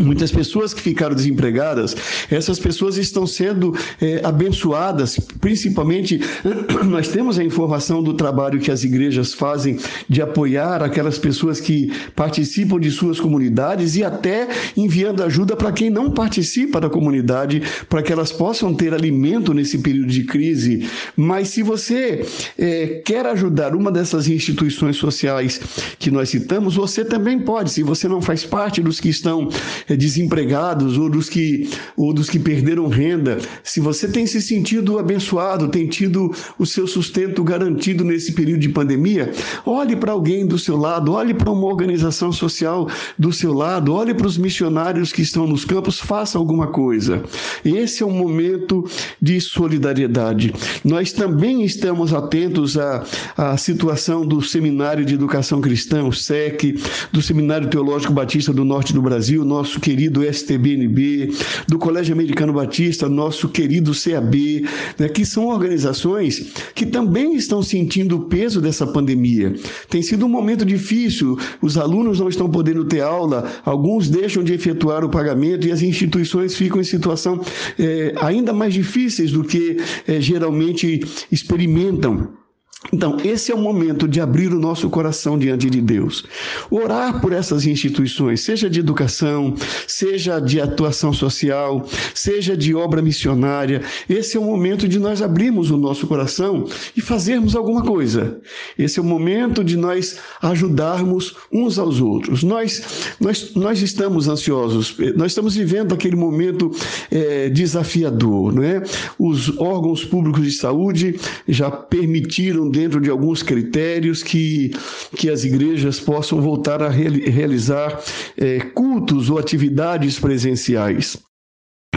Muitas 0.00 0.32
pessoas 0.32 0.74
que 0.74 0.80
ficaram 0.80 1.14
desempregadas, 1.14 1.94
essas 2.28 2.58
pessoas 2.58 2.96
estão 2.96 3.28
sendo 3.28 3.76
é, 4.02 4.20
abençoadas, 4.24 5.20
principalmente 5.40 6.20
nós 6.84 7.08
temos 7.08 7.38
a 7.38 7.44
informação 7.44 8.02
do 8.02 8.12
trabalho 8.12 8.58
que 8.58 8.72
as 8.72 8.82
igrejas 8.82 9.32
fazem 9.32 9.78
de 10.08 10.20
apoiar 10.20 10.82
aquelas 10.82 11.16
pessoas 11.16 11.60
que 11.60 11.92
participam 12.16 12.80
de 12.80 12.90
suas 12.90 13.20
comunidades 13.20 13.94
e 13.94 14.02
até 14.02 14.48
enviando 14.76 15.22
ajuda 15.22 15.54
para 15.54 15.70
quem 15.70 15.90
não 15.90 16.10
participa 16.10 16.80
da 16.80 16.90
comunidade, 16.90 17.62
para 17.88 18.02
que 18.02 18.12
elas 18.12 18.32
possam 18.32 18.74
ter 18.74 18.92
alimento 18.92 19.54
nesse 19.54 19.78
período 19.78 20.08
de 20.08 20.24
crise. 20.24 20.88
Mas 21.16 21.48
se 21.48 21.62
você 21.62 22.26
é, 22.58 23.00
quer 23.04 23.26
ajudar 23.26 23.76
uma 23.76 23.92
dessas 23.92 24.26
instituições 24.26 24.96
sociais 24.96 25.60
que 26.00 26.10
nós 26.10 26.30
citamos, 26.30 26.74
você 26.74 27.04
também 27.04 27.38
pode, 27.38 27.70
se 27.70 27.82
você 27.84 28.08
não 28.08 28.20
faz 28.20 28.44
parte 28.44 28.82
dos 28.82 28.98
que 28.98 29.08
estão 29.08 29.48
desempregados 29.88 30.96
ou 30.98 31.08
dos 31.10 31.28
que 31.28 31.68
ou 31.96 32.12
dos 32.12 32.28
que 32.28 32.38
perderam 32.38 32.88
renda, 32.88 33.38
se 33.62 33.80
você 33.80 34.08
tem 34.08 34.26
se 34.26 34.40
sentido 34.40 34.98
abençoado, 34.98 35.68
tem 35.68 35.86
tido 35.86 36.32
o 36.58 36.66
seu 36.66 36.86
sustento 36.86 37.42
garantido 37.42 38.04
nesse 38.04 38.32
período 38.32 38.60
de 38.60 38.68
pandemia, 38.68 39.32
olhe 39.64 39.96
para 39.96 40.12
alguém 40.12 40.46
do 40.46 40.58
seu 40.58 40.76
lado, 40.76 41.12
olhe 41.12 41.34
para 41.34 41.50
uma 41.50 41.66
organização 41.66 42.32
social 42.32 42.88
do 43.18 43.32
seu 43.32 43.52
lado, 43.52 43.92
olhe 43.92 44.14
para 44.14 44.26
os 44.26 44.38
missionários 44.38 45.12
que 45.12 45.22
estão 45.22 45.46
nos 45.46 45.64
campos, 45.64 46.00
faça 46.00 46.38
alguma 46.38 46.68
coisa. 46.68 47.22
Esse 47.64 48.02
é 48.02 48.06
um 48.06 48.12
momento 48.12 48.84
de 49.20 49.40
solidariedade. 49.40 50.52
Nós 50.84 51.12
também 51.12 51.64
estamos 51.64 52.12
atentos 52.12 52.76
à, 52.76 53.04
à 53.36 53.56
situação 53.56 54.26
do 54.26 54.42
Seminário 54.42 55.04
de 55.04 55.14
Educação 55.14 55.60
Cristã, 55.60 56.04
o 56.04 56.12
SEC, 56.12 56.78
do 57.12 57.22
Seminário 57.22 57.68
Teológico 57.68 58.12
Batista 58.12 58.52
do 58.52 58.64
Norte 58.64 58.92
do 58.92 59.02
Brasil, 59.02 59.44
nosso 59.44 59.73
nosso 59.74 59.80
querido 59.80 60.22
STBNB, 60.22 61.32
do 61.66 61.78
Colégio 61.78 62.14
Americano 62.14 62.52
Batista, 62.52 63.08
nosso 63.08 63.48
querido 63.48 63.92
CAB, 63.92 64.64
né, 64.98 65.08
que 65.08 65.24
são 65.24 65.46
organizações 65.46 66.52
que 66.74 66.86
também 66.86 67.34
estão 67.34 67.62
sentindo 67.62 68.16
o 68.16 68.20
peso 68.26 68.60
dessa 68.60 68.86
pandemia. 68.86 69.54
Tem 69.88 70.02
sido 70.02 70.26
um 70.26 70.28
momento 70.28 70.64
difícil, 70.64 71.36
os 71.60 71.76
alunos 71.76 72.20
não 72.20 72.28
estão 72.28 72.48
podendo 72.48 72.84
ter 72.84 73.00
aula, 73.00 73.50
alguns 73.64 74.08
deixam 74.08 74.44
de 74.44 74.52
efetuar 74.52 75.04
o 75.04 75.10
pagamento 75.10 75.66
e 75.66 75.72
as 75.72 75.82
instituições 75.82 76.54
ficam 76.54 76.80
em 76.80 76.84
situação 76.84 77.40
é, 77.78 78.14
ainda 78.20 78.52
mais 78.52 78.74
difíceis 78.74 79.32
do 79.32 79.42
que 79.42 79.78
é, 80.06 80.20
geralmente 80.20 81.00
experimentam. 81.32 82.43
Então, 82.92 83.16
esse 83.24 83.50
é 83.50 83.54
o 83.54 83.58
momento 83.58 84.06
de 84.06 84.20
abrir 84.20 84.52
o 84.52 84.60
nosso 84.60 84.90
coração 84.90 85.38
diante 85.38 85.70
de 85.70 85.80
Deus. 85.80 86.24
Orar 86.70 87.20
por 87.20 87.32
essas 87.32 87.66
instituições, 87.66 88.42
seja 88.42 88.68
de 88.68 88.78
educação, 88.78 89.54
seja 89.86 90.38
de 90.38 90.60
atuação 90.60 91.12
social, 91.12 91.86
seja 92.14 92.56
de 92.56 92.74
obra 92.74 93.00
missionária. 93.00 93.82
Esse 94.08 94.36
é 94.36 94.40
o 94.40 94.44
momento 94.44 94.86
de 94.86 94.98
nós 94.98 95.22
abrirmos 95.22 95.70
o 95.70 95.76
nosso 95.76 96.06
coração 96.06 96.66
e 96.96 97.00
fazermos 97.00 97.56
alguma 97.56 97.82
coisa. 97.82 98.38
Esse 98.78 98.98
é 98.98 99.02
o 99.02 99.04
momento 99.04 99.64
de 99.64 99.76
nós 99.76 100.18
ajudarmos 100.42 101.34
uns 101.50 101.78
aos 101.78 102.00
outros. 102.00 102.42
Nós, 102.42 103.14
nós, 103.18 103.54
nós 103.54 103.80
estamos 103.80 104.28
ansiosos, 104.28 104.96
nós 105.16 105.32
estamos 105.32 105.54
vivendo 105.54 105.94
aquele 105.94 106.16
momento 106.16 106.70
é, 107.10 107.48
desafiador, 107.48 108.52
não 108.52 108.62
é? 108.62 108.82
Os 109.18 109.56
órgãos 109.58 110.04
públicos 110.04 110.44
de 110.44 110.52
saúde 110.52 111.18
já 111.48 111.70
permitiram 111.70 112.73
dentro 112.74 113.00
de 113.00 113.08
alguns 113.08 113.42
critérios 113.42 114.22
que, 114.22 114.72
que 115.16 115.30
as 115.30 115.44
igrejas 115.44 116.00
possam 116.00 116.40
voltar 116.40 116.82
a 116.82 116.88
realizar 116.88 118.02
é, 118.36 118.58
cultos 118.58 119.30
ou 119.30 119.38
atividades 119.38 120.18
presenciais. 120.18 121.16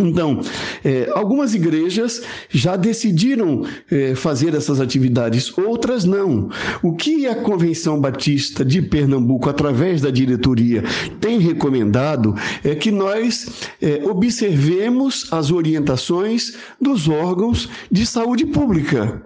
Então, 0.02 0.42
é, 0.84 1.10
algumas 1.14 1.54
igrejas 1.54 2.22
já 2.50 2.76
decidiram 2.76 3.66
é, 3.90 4.16
fazer 4.16 4.54
essas 4.54 4.80
atividades, 4.80 5.56
outras 5.58 6.06
não. 6.06 6.50
O 6.84 6.96
que 6.96 7.28
a 7.28 7.36
Convenção 7.36 8.00
Batista 8.00 8.64
de 8.64 8.82
Pernambuco, 8.82 9.50
através 9.50 10.02
da 10.02 10.12
diretoria, 10.12 10.84
tem 11.20 11.40
recomendado 11.40 12.36
é 12.64 12.76
que 12.76 12.92
nós 12.92 13.70
é, 13.82 14.04
observemos 14.06 15.28
as 15.32 15.52
orientações 15.52 16.56
dos 16.80 17.08
órgãos 17.08 17.70
de 17.92 18.06
saúde 18.06 18.46
pública. 18.46 19.24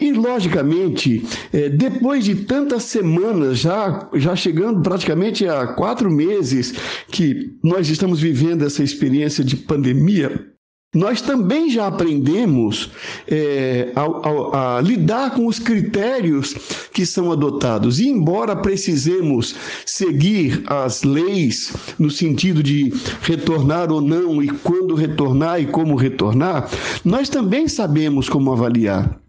E, 0.00 0.12
logicamente, 0.12 1.24
é, 1.52 1.68
depois 1.68 2.24
de 2.24 2.34
tantas 2.34 2.84
semanas, 2.84 3.58
já, 3.58 4.08
já 4.14 4.34
chegando 4.36 4.80
praticamente 4.82 5.46
a 5.46 5.68
quatro 5.68 6.10
meses 6.10 6.74
que 7.08 7.56
nós 7.62 7.88
estamos 7.88 8.20
vivendo 8.20 8.64
essa 8.64 8.82
experiência 8.82 9.44
de 9.44 9.56
pandemia, 9.56 10.54
nós 10.94 11.20
também 11.20 11.68
já 11.68 11.88
aprendemos 11.88 12.90
é, 13.26 13.92
a, 13.96 14.02
a, 14.02 14.78
a, 14.78 14.80
lidar 14.80 15.32
com 15.32 15.46
os 15.46 15.58
critérios 15.58 16.54
que 16.92 17.04
são 17.04 17.32
adotados. 17.32 17.98
E, 17.98 18.08
embora 18.08 18.54
precisemos 18.54 19.56
seguir 19.84 20.62
as 20.66 21.02
leis 21.02 21.74
no 21.98 22.10
sentido 22.10 22.62
de 22.62 22.92
retornar 23.22 23.90
ou 23.90 24.00
não, 24.00 24.40
e 24.40 24.48
quando 24.48 24.94
retornar 24.94 25.60
e 25.60 25.66
como 25.66 25.96
retornar, 25.96 26.70
nós 27.04 27.28
também 27.28 27.66
sabemos 27.66 28.28
como 28.28 28.52
avaliar. 28.52 29.23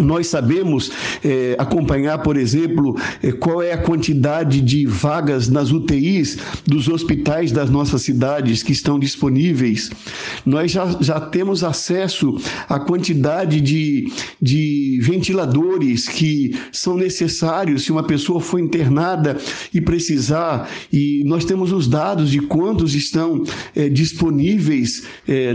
Nós 0.00 0.28
sabemos 0.28 0.90
é, 1.22 1.54
acompanhar, 1.58 2.16
por 2.20 2.38
exemplo, 2.38 2.98
é, 3.22 3.30
qual 3.30 3.62
é 3.62 3.72
a 3.72 3.78
quantidade 3.78 4.62
de 4.62 4.86
vagas 4.86 5.50
nas 5.50 5.70
UTIs 5.70 6.38
dos 6.66 6.88
hospitais 6.88 7.52
das 7.52 7.68
nossas 7.68 8.00
cidades 8.00 8.62
que 8.62 8.72
estão 8.72 8.98
disponíveis. 8.98 9.90
Nós 10.46 10.70
já, 10.72 10.96
já 10.98 11.20
temos 11.20 11.62
acesso 11.62 12.38
à 12.70 12.80
quantidade 12.80 13.60
de, 13.60 14.10
de 14.40 14.98
ventiladores 15.02 16.08
que 16.08 16.56
são 16.72 16.96
necessários 16.96 17.82
se 17.82 17.92
uma 17.92 18.02
pessoa 18.02 18.40
for 18.40 18.58
internada 18.58 19.36
e 19.74 19.80
precisar. 19.80 20.70
E 20.90 21.22
nós 21.26 21.44
temos 21.44 21.70
os 21.70 21.86
dados 21.86 22.30
de 22.30 22.40
quantos 22.40 22.94
estão 22.94 23.44
é, 23.76 23.90
disponíveis 23.90 25.02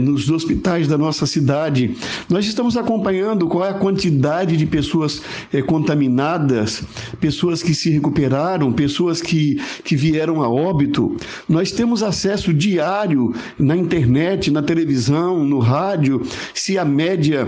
nos 0.02 0.30
hospitais 0.30 0.88
da 0.88 0.97
nossa 0.97 1.26
cidade. 1.26 1.95
Nós 2.30 2.45
estamos 2.45 2.78
acompanhando 2.78 3.47
qual 3.47 3.65
é 3.65 3.69
a 3.69 3.73
quantidade 3.73 4.27
quantidade 4.28 4.58
de 4.58 4.66
pessoas 4.66 5.22
é, 5.54 5.62
contaminadas, 5.62 6.84
pessoas 7.20 7.63
que 7.63 7.74
se 7.74 7.90
recuperaram, 7.90 8.74
pessoas 8.74 9.22
que, 9.22 9.62
que 9.84 9.96
vieram 9.96 10.44
a 10.44 10.50
óbito. 10.50 11.16
Nós 11.48 11.72
temos 11.72 12.04
acesso 12.04 12.54
diário 12.54 13.34
na 13.58 13.76
internet, 13.76 14.52
na 14.52 14.62
televisão, 14.62 15.46
no 15.46 15.60
rádio, 15.60 16.22
se 16.54 16.78
a 16.78 16.84
média 16.84 17.48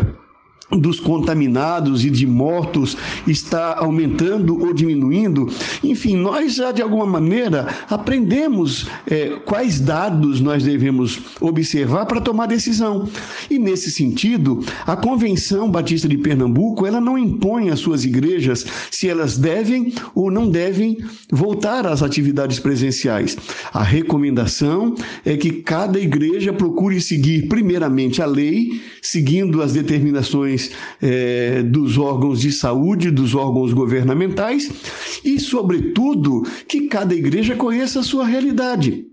dos 0.72 1.00
contaminados 1.00 2.06
e 2.06 2.10
de 2.10 2.28
mortos 2.28 2.96
está 3.28 3.78
aumentando 3.80 4.60
ou 4.64 4.74
diminuindo. 4.74 5.50
Enfim, 5.84 6.16
nós 6.16 6.56
já 6.56 6.72
de 6.72 6.82
alguma 6.82 7.06
maneira 7.06 7.68
aprendemos 7.90 8.88
é, 9.08 9.38
quais 9.46 9.80
dados 9.80 10.40
nós 10.40 10.64
devemos 10.64 11.20
observar 11.42 12.06
para 12.06 12.22
tomar 12.22 12.46
decisão. 12.46 13.08
E 13.50 13.58
nesse 13.58 13.90
sentido, 13.90 14.64
a 14.86 14.96
Convenção 14.96 15.72
Batista 15.72 16.08
de 16.08 16.18
Pernambuco 16.18 16.86
ela 16.86 17.02
não 17.02 17.18
impõe 17.18 17.70
às 17.70 17.80
suas 17.80 18.06
igrejas 18.06 18.66
se 18.92 19.08
elas 19.08 19.38
devem 19.38 19.94
ou 20.14 20.30
não 20.30 20.50
devem 20.50 20.98
voltar 21.32 21.88
às 21.88 22.04
atividades 22.04 22.60
presenciais. 22.60 23.36
A 23.74 23.84
recomendação 23.84 24.94
é 25.26 25.36
que 25.36 25.52
cada 25.52 26.00
igreja 26.00 26.54
procure 26.54 27.02
seguir 27.02 27.48
primeiramente 27.48 28.22
a 28.22 28.26
lei, 28.26 28.82
seguindo 29.02 29.62
as 29.62 29.74
determinações 29.74 30.59
é, 31.02 31.64
dos 31.64 31.98
órgãos 31.98 32.42
de 32.42 32.52
saúde, 32.52 33.12
dos 33.12 33.36
órgãos 33.36 33.74
governamentais 33.74 34.70
e, 35.24 35.40
sobretudo, 35.40 36.44
que 36.68 36.88
cada 36.88 37.16
igreja 37.16 37.56
conheça 37.56 38.00
a 38.00 38.04
sua 38.04 38.26
realidade. 38.26 39.06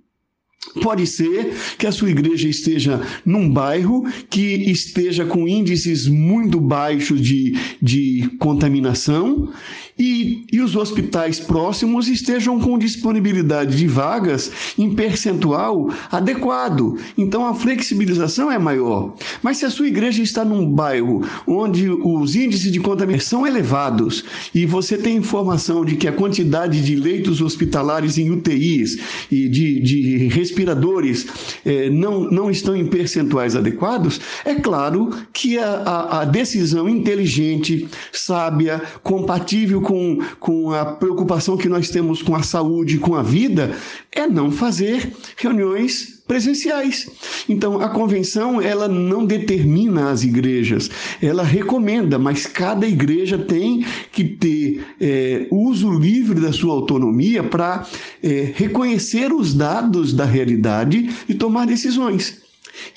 Pode 0.82 1.06
ser 1.06 1.54
que 1.78 1.86
a 1.86 1.92
sua 1.92 2.10
igreja 2.10 2.48
esteja 2.48 3.00
num 3.24 3.50
bairro 3.50 4.04
que 4.28 4.40
esteja 4.70 5.24
com 5.24 5.46
índices 5.48 6.06
muito 6.06 6.60
baixos 6.60 7.20
de, 7.20 7.54
de 7.80 8.28
contaminação 8.38 9.50
e, 9.98 10.44
e 10.52 10.60
os 10.60 10.74
hospitais 10.74 11.38
próximos 11.38 12.08
estejam 12.08 12.58
com 12.58 12.78
disponibilidade 12.78 13.76
de 13.76 13.86
vagas 13.86 14.50
em 14.78 14.94
percentual 14.94 15.90
adequado. 16.10 16.98
Então 17.16 17.46
a 17.46 17.54
flexibilização 17.54 18.50
é 18.50 18.58
maior. 18.58 19.14
Mas 19.42 19.58
se 19.58 19.64
a 19.64 19.70
sua 19.70 19.88
igreja 19.88 20.22
está 20.22 20.44
num 20.44 20.68
bairro 20.68 21.24
onde 21.46 21.88
os 21.88 22.34
índices 22.34 22.72
de 22.72 22.80
contaminação 22.80 23.26
são 23.36 23.46
elevados 23.46 24.24
e 24.54 24.64
você 24.64 24.96
tem 24.96 25.16
informação 25.16 25.84
de 25.84 25.96
que 25.96 26.08
a 26.08 26.12
quantidade 26.12 26.82
de 26.82 26.96
leitos 26.96 27.42
hospitalares 27.42 28.16
em 28.16 28.30
UTIs 28.30 28.98
e 29.30 29.48
de, 29.48 29.80
de 29.80 30.28
respiradores 30.28 31.26
é, 31.64 31.90
não, 31.90 32.30
não 32.30 32.50
estão 32.50 32.74
em 32.74 32.86
percentuais 32.86 33.54
adequados, 33.54 34.20
é 34.44 34.54
claro 34.54 35.10
que 35.32 35.58
a, 35.58 35.68
a, 35.68 36.20
a 36.22 36.24
decisão 36.24 36.88
inteligente, 36.88 37.86
sábia, 38.12 38.82
compatível 39.02 39.82
com, 39.86 40.18
com 40.40 40.72
a 40.72 40.84
preocupação 40.84 41.56
que 41.56 41.68
nós 41.68 41.90
temos 41.90 42.20
com 42.20 42.34
a 42.34 42.42
saúde, 42.42 42.98
com 42.98 43.14
a 43.14 43.22
vida, 43.22 43.76
é 44.10 44.26
não 44.26 44.50
fazer 44.50 45.12
reuniões 45.36 46.24
presenciais. 46.26 47.08
Então, 47.48 47.80
a 47.80 47.88
convenção 47.88 48.60
ela 48.60 48.88
não 48.88 49.24
determina 49.24 50.10
as 50.10 50.24
igrejas, 50.24 50.90
ela 51.22 51.44
recomenda, 51.44 52.18
mas 52.18 52.46
cada 52.46 52.84
igreja 52.84 53.38
tem 53.38 53.86
que 54.10 54.24
ter 54.24 54.84
é, 55.00 55.46
uso 55.52 55.88
livre 55.92 56.40
da 56.40 56.52
sua 56.52 56.74
autonomia 56.74 57.44
para 57.44 57.86
é, 58.20 58.52
reconhecer 58.56 59.32
os 59.32 59.54
dados 59.54 60.12
da 60.12 60.24
realidade 60.24 61.10
e 61.28 61.34
tomar 61.34 61.64
decisões. 61.64 62.45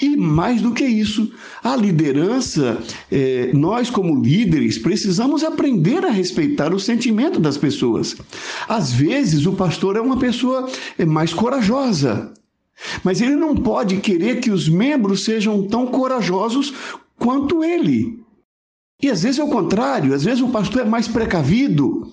E 0.02 0.16
mais 0.16 0.62
do 0.62 0.74
que 0.74 0.86
isso, 0.86 1.32
a 1.64 1.76
liderança, 1.76 2.82
é, 3.12 3.52
nós 3.54 3.90
como 3.90 4.22
líderes 4.22 4.78
precisamos 4.78 5.44
aprender 5.44 6.06
a 6.06 6.10
respeitar 6.10 6.74
o 6.74 6.80
sentimento 6.80 7.40
das 7.40 7.58
pessoas. 7.58 8.16
Às 8.68 8.92
vezes 8.92 9.46
o 9.46 9.54
pastor 9.54 9.96
é 9.96 10.02
uma 10.02 10.18
pessoa 10.18 10.70
é, 10.98 11.06
mais 11.06 11.34
corajosa, 11.34 12.34
mas 13.04 13.22
ele 13.22 13.36
não 13.36 13.56
pode 13.56 13.98
querer 13.98 14.40
que 14.40 14.52
os 14.52 14.70
membros 14.70 15.24
sejam 15.24 15.68
tão 15.68 15.88
corajosos 15.88 16.74
quanto 17.18 17.64
ele. 17.64 18.20
E 19.02 19.10
às 19.10 19.24
vezes 19.24 19.40
é 19.40 19.44
o 19.44 19.50
contrário, 19.50 20.14
às 20.14 20.24
vezes 20.24 20.42
o 20.42 20.50
pastor 20.50 20.82
é 20.82 20.86
mais 20.86 21.08
precavido. 21.08 22.12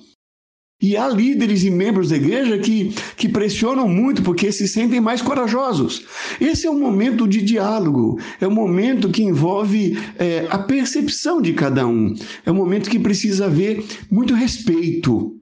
E 0.80 0.94
há 0.94 1.08
líderes 1.08 1.64
e 1.64 1.70
membros 1.70 2.10
da 2.10 2.16
igreja 2.16 2.58
que, 2.58 2.92
que 3.16 3.28
pressionam 3.28 3.88
muito 3.88 4.22
porque 4.22 4.52
se 4.52 4.68
sentem 4.68 5.00
mais 5.00 5.22
corajosos. 5.22 6.04
Esse 6.38 6.66
é 6.66 6.70
um 6.70 6.78
momento 6.78 7.26
de 7.26 7.40
diálogo, 7.40 8.20
é 8.38 8.46
um 8.46 8.54
momento 8.54 9.08
que 9.08 9.22
envolve 9.22 9.98
é, 10.18 10.46
a 10.50 10.58
percepção 10.58 11.40
de 11.40 11.54
cada 11.54 11.86
um, 11.86 12.14
é 12.44 12.52
um 12.52 12.54
momento 12.54 12.90
que 12.90 12.98
precisa 12.98 13.46
haver 13.46 13.82
muito 14.10 14.34
respeito. 14.34 15.40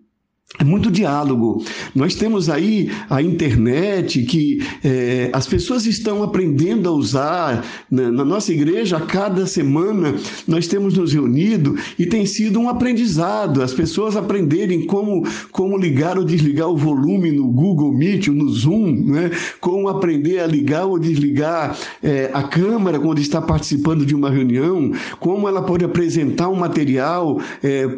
É 0.56 0.62
muito 0.62 0.88
diálogo. 0.88 1.64
Nós 1.92 2.14
temos 2.14 2.48
aí 2.48 2.88
a 3.10 3.20
internet 3.20 4.22
que 4.22 4.62
é, 4.84 5.28
as 5.32 5.48
pessoas 5.48 5.84
estão 5.84 6.22
aprendendo 6.22 6.88
a 6.88 6.92
usar. 6.92 7.64
Na, 7.90 8.08
na, 8.10 8.24
nossa 8.24 8.52
igreja, 8.52 8.98
a 8.98 9.00
cada 9.00 9.46
semana, 9.46 10.14
nós 10.46 10.68
temos 10.68 10.96
nos 10.96 11.12
reunido 11.12 11.76
e 11.98 12.06
tem 12.06 12.24
sido 12.24 12.60
um 12.60 12.68
aprendizado. 12.68 13.62
As 13.62 13.74
pessoas 13.74 14.16
aprenderem 14.16 14.86
como, 14.86 15.26
como 15.50 15.76
ligar 15.76 16.18
ou 16.18 16.24
desligar 16.24 16.68
o 16.68 16.76
volume 16.76 17.32
no 17.32 17.48
Google 17.48 17.92
Meet, 17.92 18.28
no 18.28 18.48
Zoom, 18.48 18.92
né? 19.06 19.32
como 19.60 19.88
aprender 19.88 20.38
a 20.38 20.46
ligar 20.46 20.86
ou 20.86 21.00
desligar 21.00 21.76
é, 22.00 22.30
a 22.32 22.44
câmera 22.44 23.00
quando 23.00 23.18
está 23.18 23.42
participando 23.42 24.06
de 24.06 24.14
uma 24.14 24.30
reunião, 24.30 24.92
como 25.18 25.48
ela 25.48 25.62
pode 25.62 25.84
apresentar 25.84 26.48
um 26.48 26.56
material 26.56 27.40
é, 27.62 27.88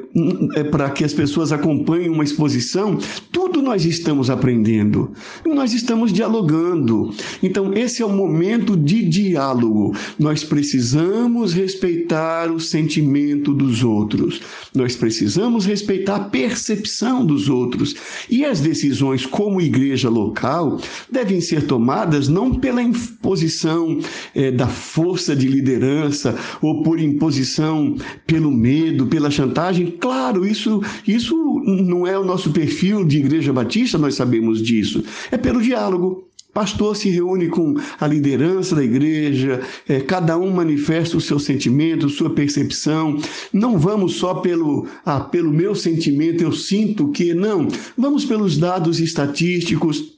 é 0.55 0.65
para 0.65 0.89
que 0.89 1.05
as 1.05 1.13
pessoas 1.13 1.53
acompanhem 1.53 2.09
uma 2.09 2.25
exposição 2.25 2.46
exposição, 2.47 2.99
tudo 3.33 3.61
nós 3.61 3.85
estamos 3.85 4.31
aprendendo, 4.31 5.11
nós 5.45 5.73
estamos 5.73 6.13
dialogando. 6.13 7.11
Então, 7.43 7.73
esse 7.75 8.03
é 8.03 8.07
o 8.07 8.11
momento 8.11 8.77
de 8.77 9.03
diálogo. 9.03 9.95
Nós 10.19 10.45
precisamos 10.45 11.53
respeitar 11.53 12.51
o 12.51 12.61
sentimento 12.61 13.53
dos 13.53 13.83
outros, 13.83 14.41
nós 14.75 14.95
precisamos 14.95 15.67
respeitar 15.67 16.17
a 16.17 16.21
percepção 16.21 17.25
dos 17.25 17.49
outros. 17.49 17.95
E 18.31 18.45
as 18.45 18.61
decisões, 18.61 19.27
como 19.27 19.61
igreja 19.61 20.09
local, 20.09 20.81
devem 21.11 21.41
ser 21.41 21.67
tomadas 21.67 22.29
não 22.29 22.55
pela 22.55 22.83
imposição 22.83 23.99
é, 24.35 24.51
da 24.51 24.67
força 24.67 25.35
de 25.35 25.49
liderança 25.49 26.37
ou 26.61 26.83
por 26.83 27.01
imposição 27.01 27.97
pelo 28.27 28.51
medo, 28.51 29.07
pela 29.07 29.31
chantagem. 29.31 29.91
Claro, 29.99 30.47
isso, 30.47 30.83
isso 31.07 31.37
não 31.65 32.07
é 32.07 32.19
o 32.19 32.25
nosso 32.25 32.36
perfil 32.45 33.05
de 33.05 33.19
igreja 33.19 33.53
batista, 33.53 33.99
nós 33.99 34.15
sabemos 34.15 34.63
disso. 34.63 35.03
É 35.31 35.37
pelo 35.37 35.63
diálogo. 35.63 36.27
Pastor 36.57 36.97
se 36.97 37.11
reúne 37.11 37.49
com 37.49 37.75
a 38.01 38.07
liderança 38.07 38.75
da 38.75 38.83
igreja, 38.83 39.61
é, 39.87 40.01
cada 40.01 40.39
um 40.39 40.51
manifesta 40.51 41.15
o 41.15 41.21
seu 41.21 41.39
sentimento, 41.39 42.09
sua 42.09 42.31
percepção. 42.31 43.19
Não 43.53 43.79
vamos 43.79 44.15
só 44.15 44.37
pelo, 44.37 44.87
ah, 45.05 45.21
pelo 45.21 45.53
meu 45.53 45.75
sentimento, 45.75 46.43
eu 46.43 46.53
sinto 46.53 47.11
que. 47.11 47.35
Não, 47.35 47.69
vamos 47.95 48.25
pelos 48.25 48.57
dados 48.57 49.01
estatísticos, 49.01 50.16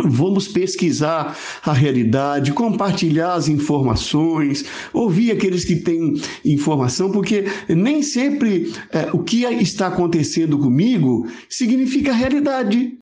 Vamos 0.00 0.48
pesquisar 0.48 1.36
a 1.62 1.72
realidade, 1.72 2.52
compartilhar 2.52 3.34
as 3.34 3.48
informações, 3.48 4.64
ouvir 4.92 5.30
aqueles 5.30 5.64
que 5.64 5.76
têm 5.76 6.14
informação, 6.44 7.10
porque 7.12 7.44
nem 7.68 8.02
sempre 8.02 8.72
é, 8.90 9.10
o 9.12 9.22
que 9.22 9.44
está 9.44 9.88
acontecendo 9.88 10.58
comigo 10.58 11.28
significa 11.48 12.12
realidade. 12.12 12.98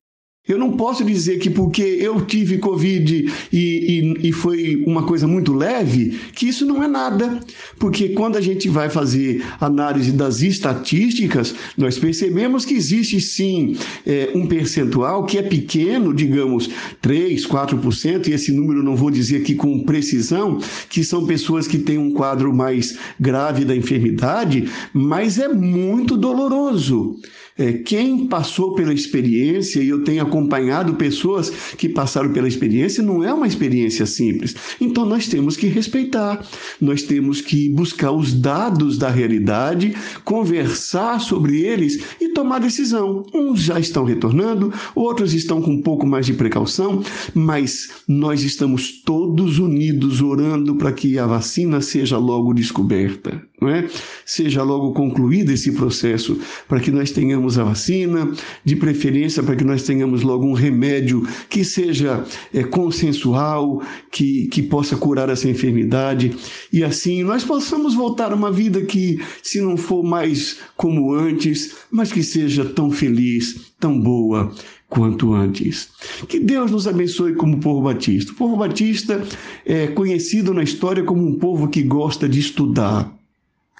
Eu 0.51 0.57
não 0.57 0.73
posso 0.73 1.05
dizer 1.05 1.39
que 1.39 1.49
porque 1.49 1.81
eu 1.81 2.25
tive 2.25 2.57
Covid 2.57 3.31
e, 3.53 3.57
e, 3.57 4.27
e, 4.27 4.31
foi 4.33 4.83
uma 4.85 5.03
coisa 5.03 5.25
muito 5.25 5.53
leve, 5.53 6.19
que 6.35 6.45
isso 6.45 6.65
não 6.65 6.83
é 6.83 6.89
nada. 6.89 7.39
Porque 7.79 8.09
quando 8.09 8.35
a 8.35 8.41
gente 8.41 8.67
vai 8.67 8.89
fazer 8.89 9.41
análise 9.61 10.11
das 10.11 10.41
estatísticas, 10.41 11.55
nós 11.77 11.97
percebemos 11.97 12.65
que 12.65 12.73
existe 12.73 13.21
sim 13.21 13.77
é, 14.05 14.31
um 14.35 14.45
percentual 14.45 15.25
que 15.25 15.37
é 15.37 15.41
pequeno, 15.41 16.13
digamos 16.13 16.69
3, 17.01 17.47
4%, 17.47 18.27
e 18.27 18.33
esse 18.33 18.51
número 18.51 18.83
não 18.83 18.97
vou 18.97 19.09
dizer 19.09 19.37
aqui 19.37 19.55
com 19.55 19.83
precisão, 19.83 20.59
que 20.89 21.01
são 21.01 21.25
pessoas 21.25 21.65
que 21.65 21.77
têm 21.77 21.97
um 21.97 22.11
quadro 22.11 22.53
mais 22.53 22.97
grave 23.17 23.63
da 23.63 23.73
enfermidade, 23.73 24.69
mas 24.93 25.39
é 25.39 25.47
muito 25.47 26.17
doloroso. 26.17 27.15
É, 27.61 27.73
quem 27.73 28.25
passou 28.25 28.73
pela 28.73 28.91
experiência, 28.91 29.83
e 29.83 29.89
eu 29.89 30.03
tenho 30.03 30.23
acompanhado 30.23 30.95
pessoas 30.95 31.51
que 31.77 31.87
passaram 31.87 32.33
pela 32.33 32.47
experiência, 32.47 33.03
não 33.03 33.23
é 33.23 33.31
uma 33.31 33.45
experiência 33.45 34.07
simples. 34.07 34.55
Então 34.81 35.05
nós 35.05 35.27
temos 35.27 35.55
que 35.55 35.67
respeitar, 35.67 36.43
nós 36.81 37.03
temos 37.03 37.39
que 37.39 37.69
buscar 37.69 38.13
os 38.13 38.33
dados 38.33 38.97
da 38.97 39.11
realidade, 39.11 39.93
conversar 40.25 41.21
sobre 41.21 41.61
eles 41.61 42.03
e 42.19 42.29
tomar 42.29 42.57
decisão. 42.57 43.23
Uns 43.31 43.61
já 43.61 43.79
estão 43.79 44.05
retornando, 44.05 44.73
outros 44.95 45.31
estão 45.35 45.61
com 45.61 45.73
um 45.73 45.81
pouco 45.83 46.07
mais 46.07 46.25
de 46.25 46.33
precaução, 46.33 47.03
mas 47.35 47.89
nós 48.07 48.41
estamos 48.41 49.03
todos 49.03 49.59
unidos 49.59 50.19
orando 50.19 50.77
para 50.77 50.91
que 50.91 51.19
a 51.19 51.27
vacina 51.27 51.79
seja 51.79 52.17
logo 52.17 52.55
descoberta 52.55 53.50
é? 53.69 53.87
Seja 54.25 54.63
logo 54.63 54.91
concluído 54.93 55.51
esse 55.51 55.71
processo 55.71 56.39
para 56.67 56.79
que 56.79 56.89
nós 56.89 57.11
tenhamos 57.11 57.59
a 57.59 57.63
vacina, 57.63 58.31
de 58.65 58.75
preferência 58.75 59.43
para 59.43 59.55
que 59.55 59.63
nós 59.63 59.83
tenhamos 59.83 60.23
logo 60.23 60.45
um 60.45 60.53
remédio 60.53 61.27
que 61.47 61.63
seja 61.63 62.25
é, 62.51 62.63
consensual, 62.63 63.83
que, 64.09 64.47
que 64.47 64.63
possa 64.63 64.97
curar 64.97 65.29
essa 65.29 65.47
enfermidade 65.47 66.35
e 66.73 66.83
assim 66.83 67.23
nós 67.23 67.43
possamos 67.43 67.93
voltar 67.93 68.31
a 68.31 68.35
uma 68.35 68.51
vida 68.51 68.81
que, 68.81 69.21
se 69.43 69.61
não 69.61 69.77
for 69.77 70.03
mais 70.03 70.57
como 70.75 71.13
antes, 71.13 71.75
mas 71.91 72.11
que 72.11 72.23
seja 72.23 72.65
tão 72.65 72.89
feliz, 72.89 73.73
tão 73.79 73.99
boa 73.99 74.51
quanto 74.89 75.33
antes. 75.33 75.89
Que 76.27 76.39
Deus 76.39 76.71
nos 76.71 76.87
abençoe 76.87 77.35
como 77.35 77.59
povo 77.59 77.81
batista. 77.81 78.31
O 78.31 78.35
povo 78.35 78.57
batista 78.57 79.23
é 79.65 79.87
conhecido 79.87 80.53
na 80.53 80.63
história 80.63 81.03
como 81.03 81.25
um 81.25 81.37
povo 81.37 81.67
que 81.67 81.83
gosta 81.83 82.27
de 82.27 82.39
estudar 82.39 83.20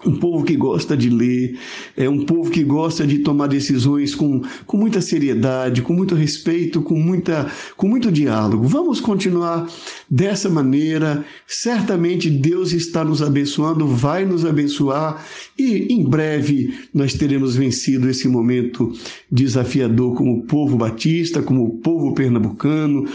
um 0.06 0.16
povo 0.18 0.44
que 0.44 0.56
gosta 0.56 0.98
de 0.98 1.10
ler, 1.10 1.58
é 1.96 2.10
um 2.10 2.26
povo 2.26 2.50
que 2.50 2.64
gosta 2.64 3.06
de 3.06 3.20
tomar 3.20 3.48
decisões 3.48 4.16
com, 4.16 4.42
com 4.66 4.78
muita 4.78 5.02
seriedade, 5.02 5.82
com 5.82 5.94
muito 5.94 6.16
respeito, 6.16 6.82
com, 6.82 6.96
muita, 6.96 7.52
com 7.78 7.88
muito 7.88 8.12
diálogo. 8.12 8.68
Vamos 8.68 9.00
continuar 9.00 9.70
dessa 10.10 10.50
maneira. 10.50 11.24
Certamente 11.46 12.30
Deus 12.30 12.74
está 12.74 13.04
nos 13.04 13.22
abençoando, 13.22 13.88
vai 13.88 14.26
nos 14.26 14.46
abençoar 14.46 15.24
e 15.58 15.94
em 15.94 16.04
breve 16.04 16.74
nós 16.94 17.14
teremos 17.14 17.56
vencido 17.56 18.10
esse 18.10 18.28
momento 18.28 18.92
desafiador 19.32 20.16
como 20.16 20.44
povo 20.44 20.78
batista, 20.78 21.44
como 21.44 21.78
povo 21.80 22.14
pernambucano, 22.14 23.06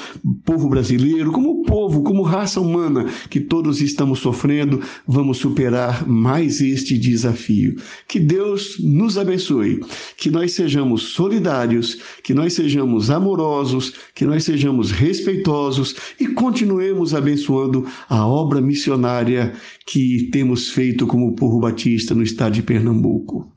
povo 0.44 0.68
brasileiro, 0.68 1.32
como 1.32 1.64
povo, 1.64 2.02
como 2.02 2.22
raça 2.22 2.60
humana 2.60 3.06
que 3.28 3.40
todos 3.40 3.80
estamos 3.80 4.20
sofrendo. 4.20 4.80
Vamos 5.06 5.38
superar 5.38 6.06
mais 6.06 6.60
isso 6.60 6.75
este 6.76 6.98
desafio. 6.98 7.76
Que 8.06 8.20
Deus 8.20 8.76
nos 8.78 9.16
abençoe, 9.18 9.80
que 10.16 10.30
nós 10.30 10.52
sejamos 10.52 11.14
solidários, 11.14 11.98
que 12.22 12.34
nós 12.34 12.52
sejamos 12.52 13.10
amorosos, 13.10 13.94
que 14.14 14.24
nós 14.24 14.44
sejamos 14.44 14.90
respeitosos 14.90 15.96
e 16.20 16.28
continuemos 16.28 17.14
abençoando 17.14 17.86
a 18.08 18.26
obra 18.26 18.60
missionária 18.60 19.54
que 19.86 20.28
temos 20.30 20.70
feito 20.70 21.06
como 21.06 21.34
povo 21.34 21.58
batista 21.58 22.14
no 22.14 22.22
estado 22.22 22.54
de 22.54 22.62
Pernambuco. 22.62 23.55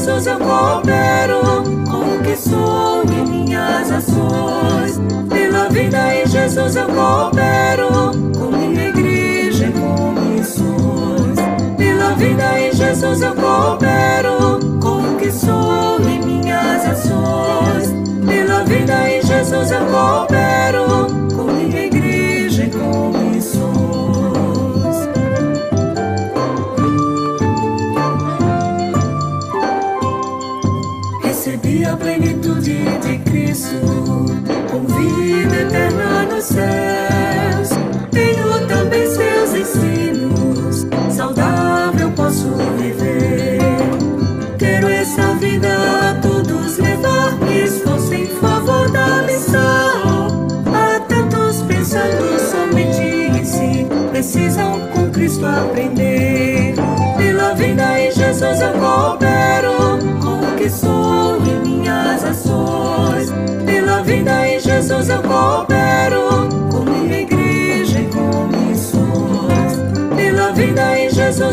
Jesus 0.00 0.26
eu 0.28 0.38
coopero, 0.38 1.42
com 1.90 2.16
o 2.16 2.22
que 2.22 2.34
sou 2.34 3.02
e 3.04 3.28
minhas 3.28 3.90
ações. 3.90 4.98
Pela 5.28 5.68
vida 5.68 6.14
em 6.14 6.26
Jesus 6.26 6.74
eu 6.74 6.86
coopero, 6.86 8.10
com 8.34 8.56
minha 8.56 8.88
igreja 8.88 9.66
e 9.66 9.72
com 9.72 10.12
missões. 10.12 11.36
Pela 11.76 12.14
vida 12.14 12.60
em 12.60 12.72
Jesus 12.72 13.20
eu 13.20 13.34
coopero, 13.34 14.29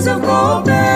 em 0.07 0.21
Jesus 0.21 0.86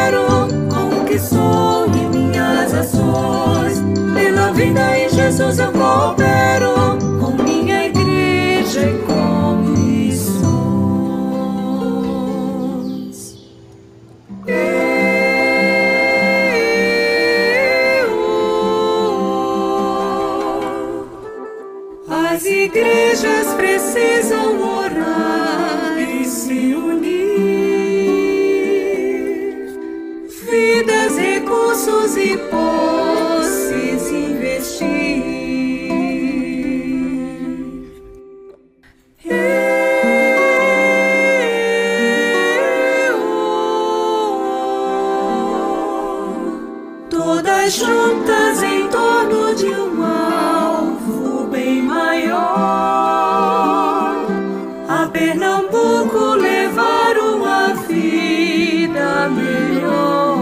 Pernambuco 55.62 56.36
levar 56.36 57.18
uma 57.18 57.74
vida 57.88 59.30
melhor. 59.30 60.38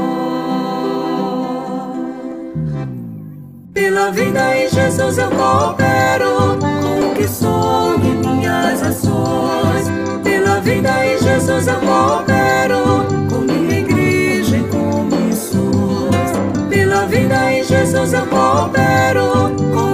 Pela 3.73 4.11
vida 4.11 4.57
em 4.57 4.69
Jesus 4.69 5.17
eu 5.17 5.29
coopero, 5.31 6.57
com 6.59 7.11
o 7.11 7.15
que 7.15 7.27
sou 7.27 7.95
e 7.95 8.27
minhas 8.27 8.81
ações. 8.81 9.87
Pela 10.23 10.61
vida 10.61 11.05
em 11.05 11.17
Jesus 11.17 11.67
eu 11.67 11.79
coopero, 11.81 13.05
com 13.29 13.39
minha 13.39 13.79
igreja 13.79 14.57
e 14.57 14.63
com 14.69 15.03
missões. 15.03 16.31
Pela 16.69 17.05
vida 17.07 17.51
em 17.51 17.63
Jesus 17.63 18.13
eu 18.13 18.25
coopero, 18.27 19.53
com 19.73 19.88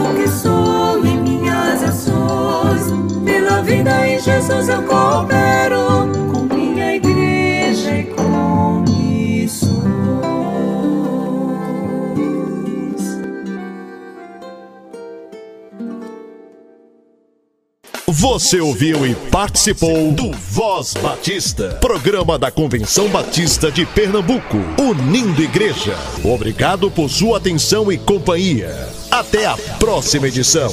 Vida 3.64 4.08
em 4.08 4.20
Jesus 4.20 4.70
eu 4.70 4.84
coopero, 4.84 6.12
com 6.32 6.54
minha 6.54 6.96
igreja 6.96 7.98
e 7.98 8.04
com. 8.04 8.36
Você 18.28 18.60
ouviu 18.60 19.06
e 19.06 19.14
participou 19.14 20.12
do 20.12 20.32
Voz 20.32 20.94
Batista, 20.96 21.78
programa 21.80 22.40
da 22.40 22.50
Convenção 22.50 23.08
Batista 23.08 23.72
de 23.72 23.86
Pernambuco, 23.86 24.58
unindo 24.80 25.44
igreja. 25.44 25.96
Obrigado 26.24 26.90
por 26.90 27.10
sua 27.10 27.38
atenção 27.38 27.92
e 27.92 27.98
companhia. 27.98 28.90
Até 29.12 29.46
a 29.46 29.56
próxima 29.80 30.28
edição. 30.28 30.70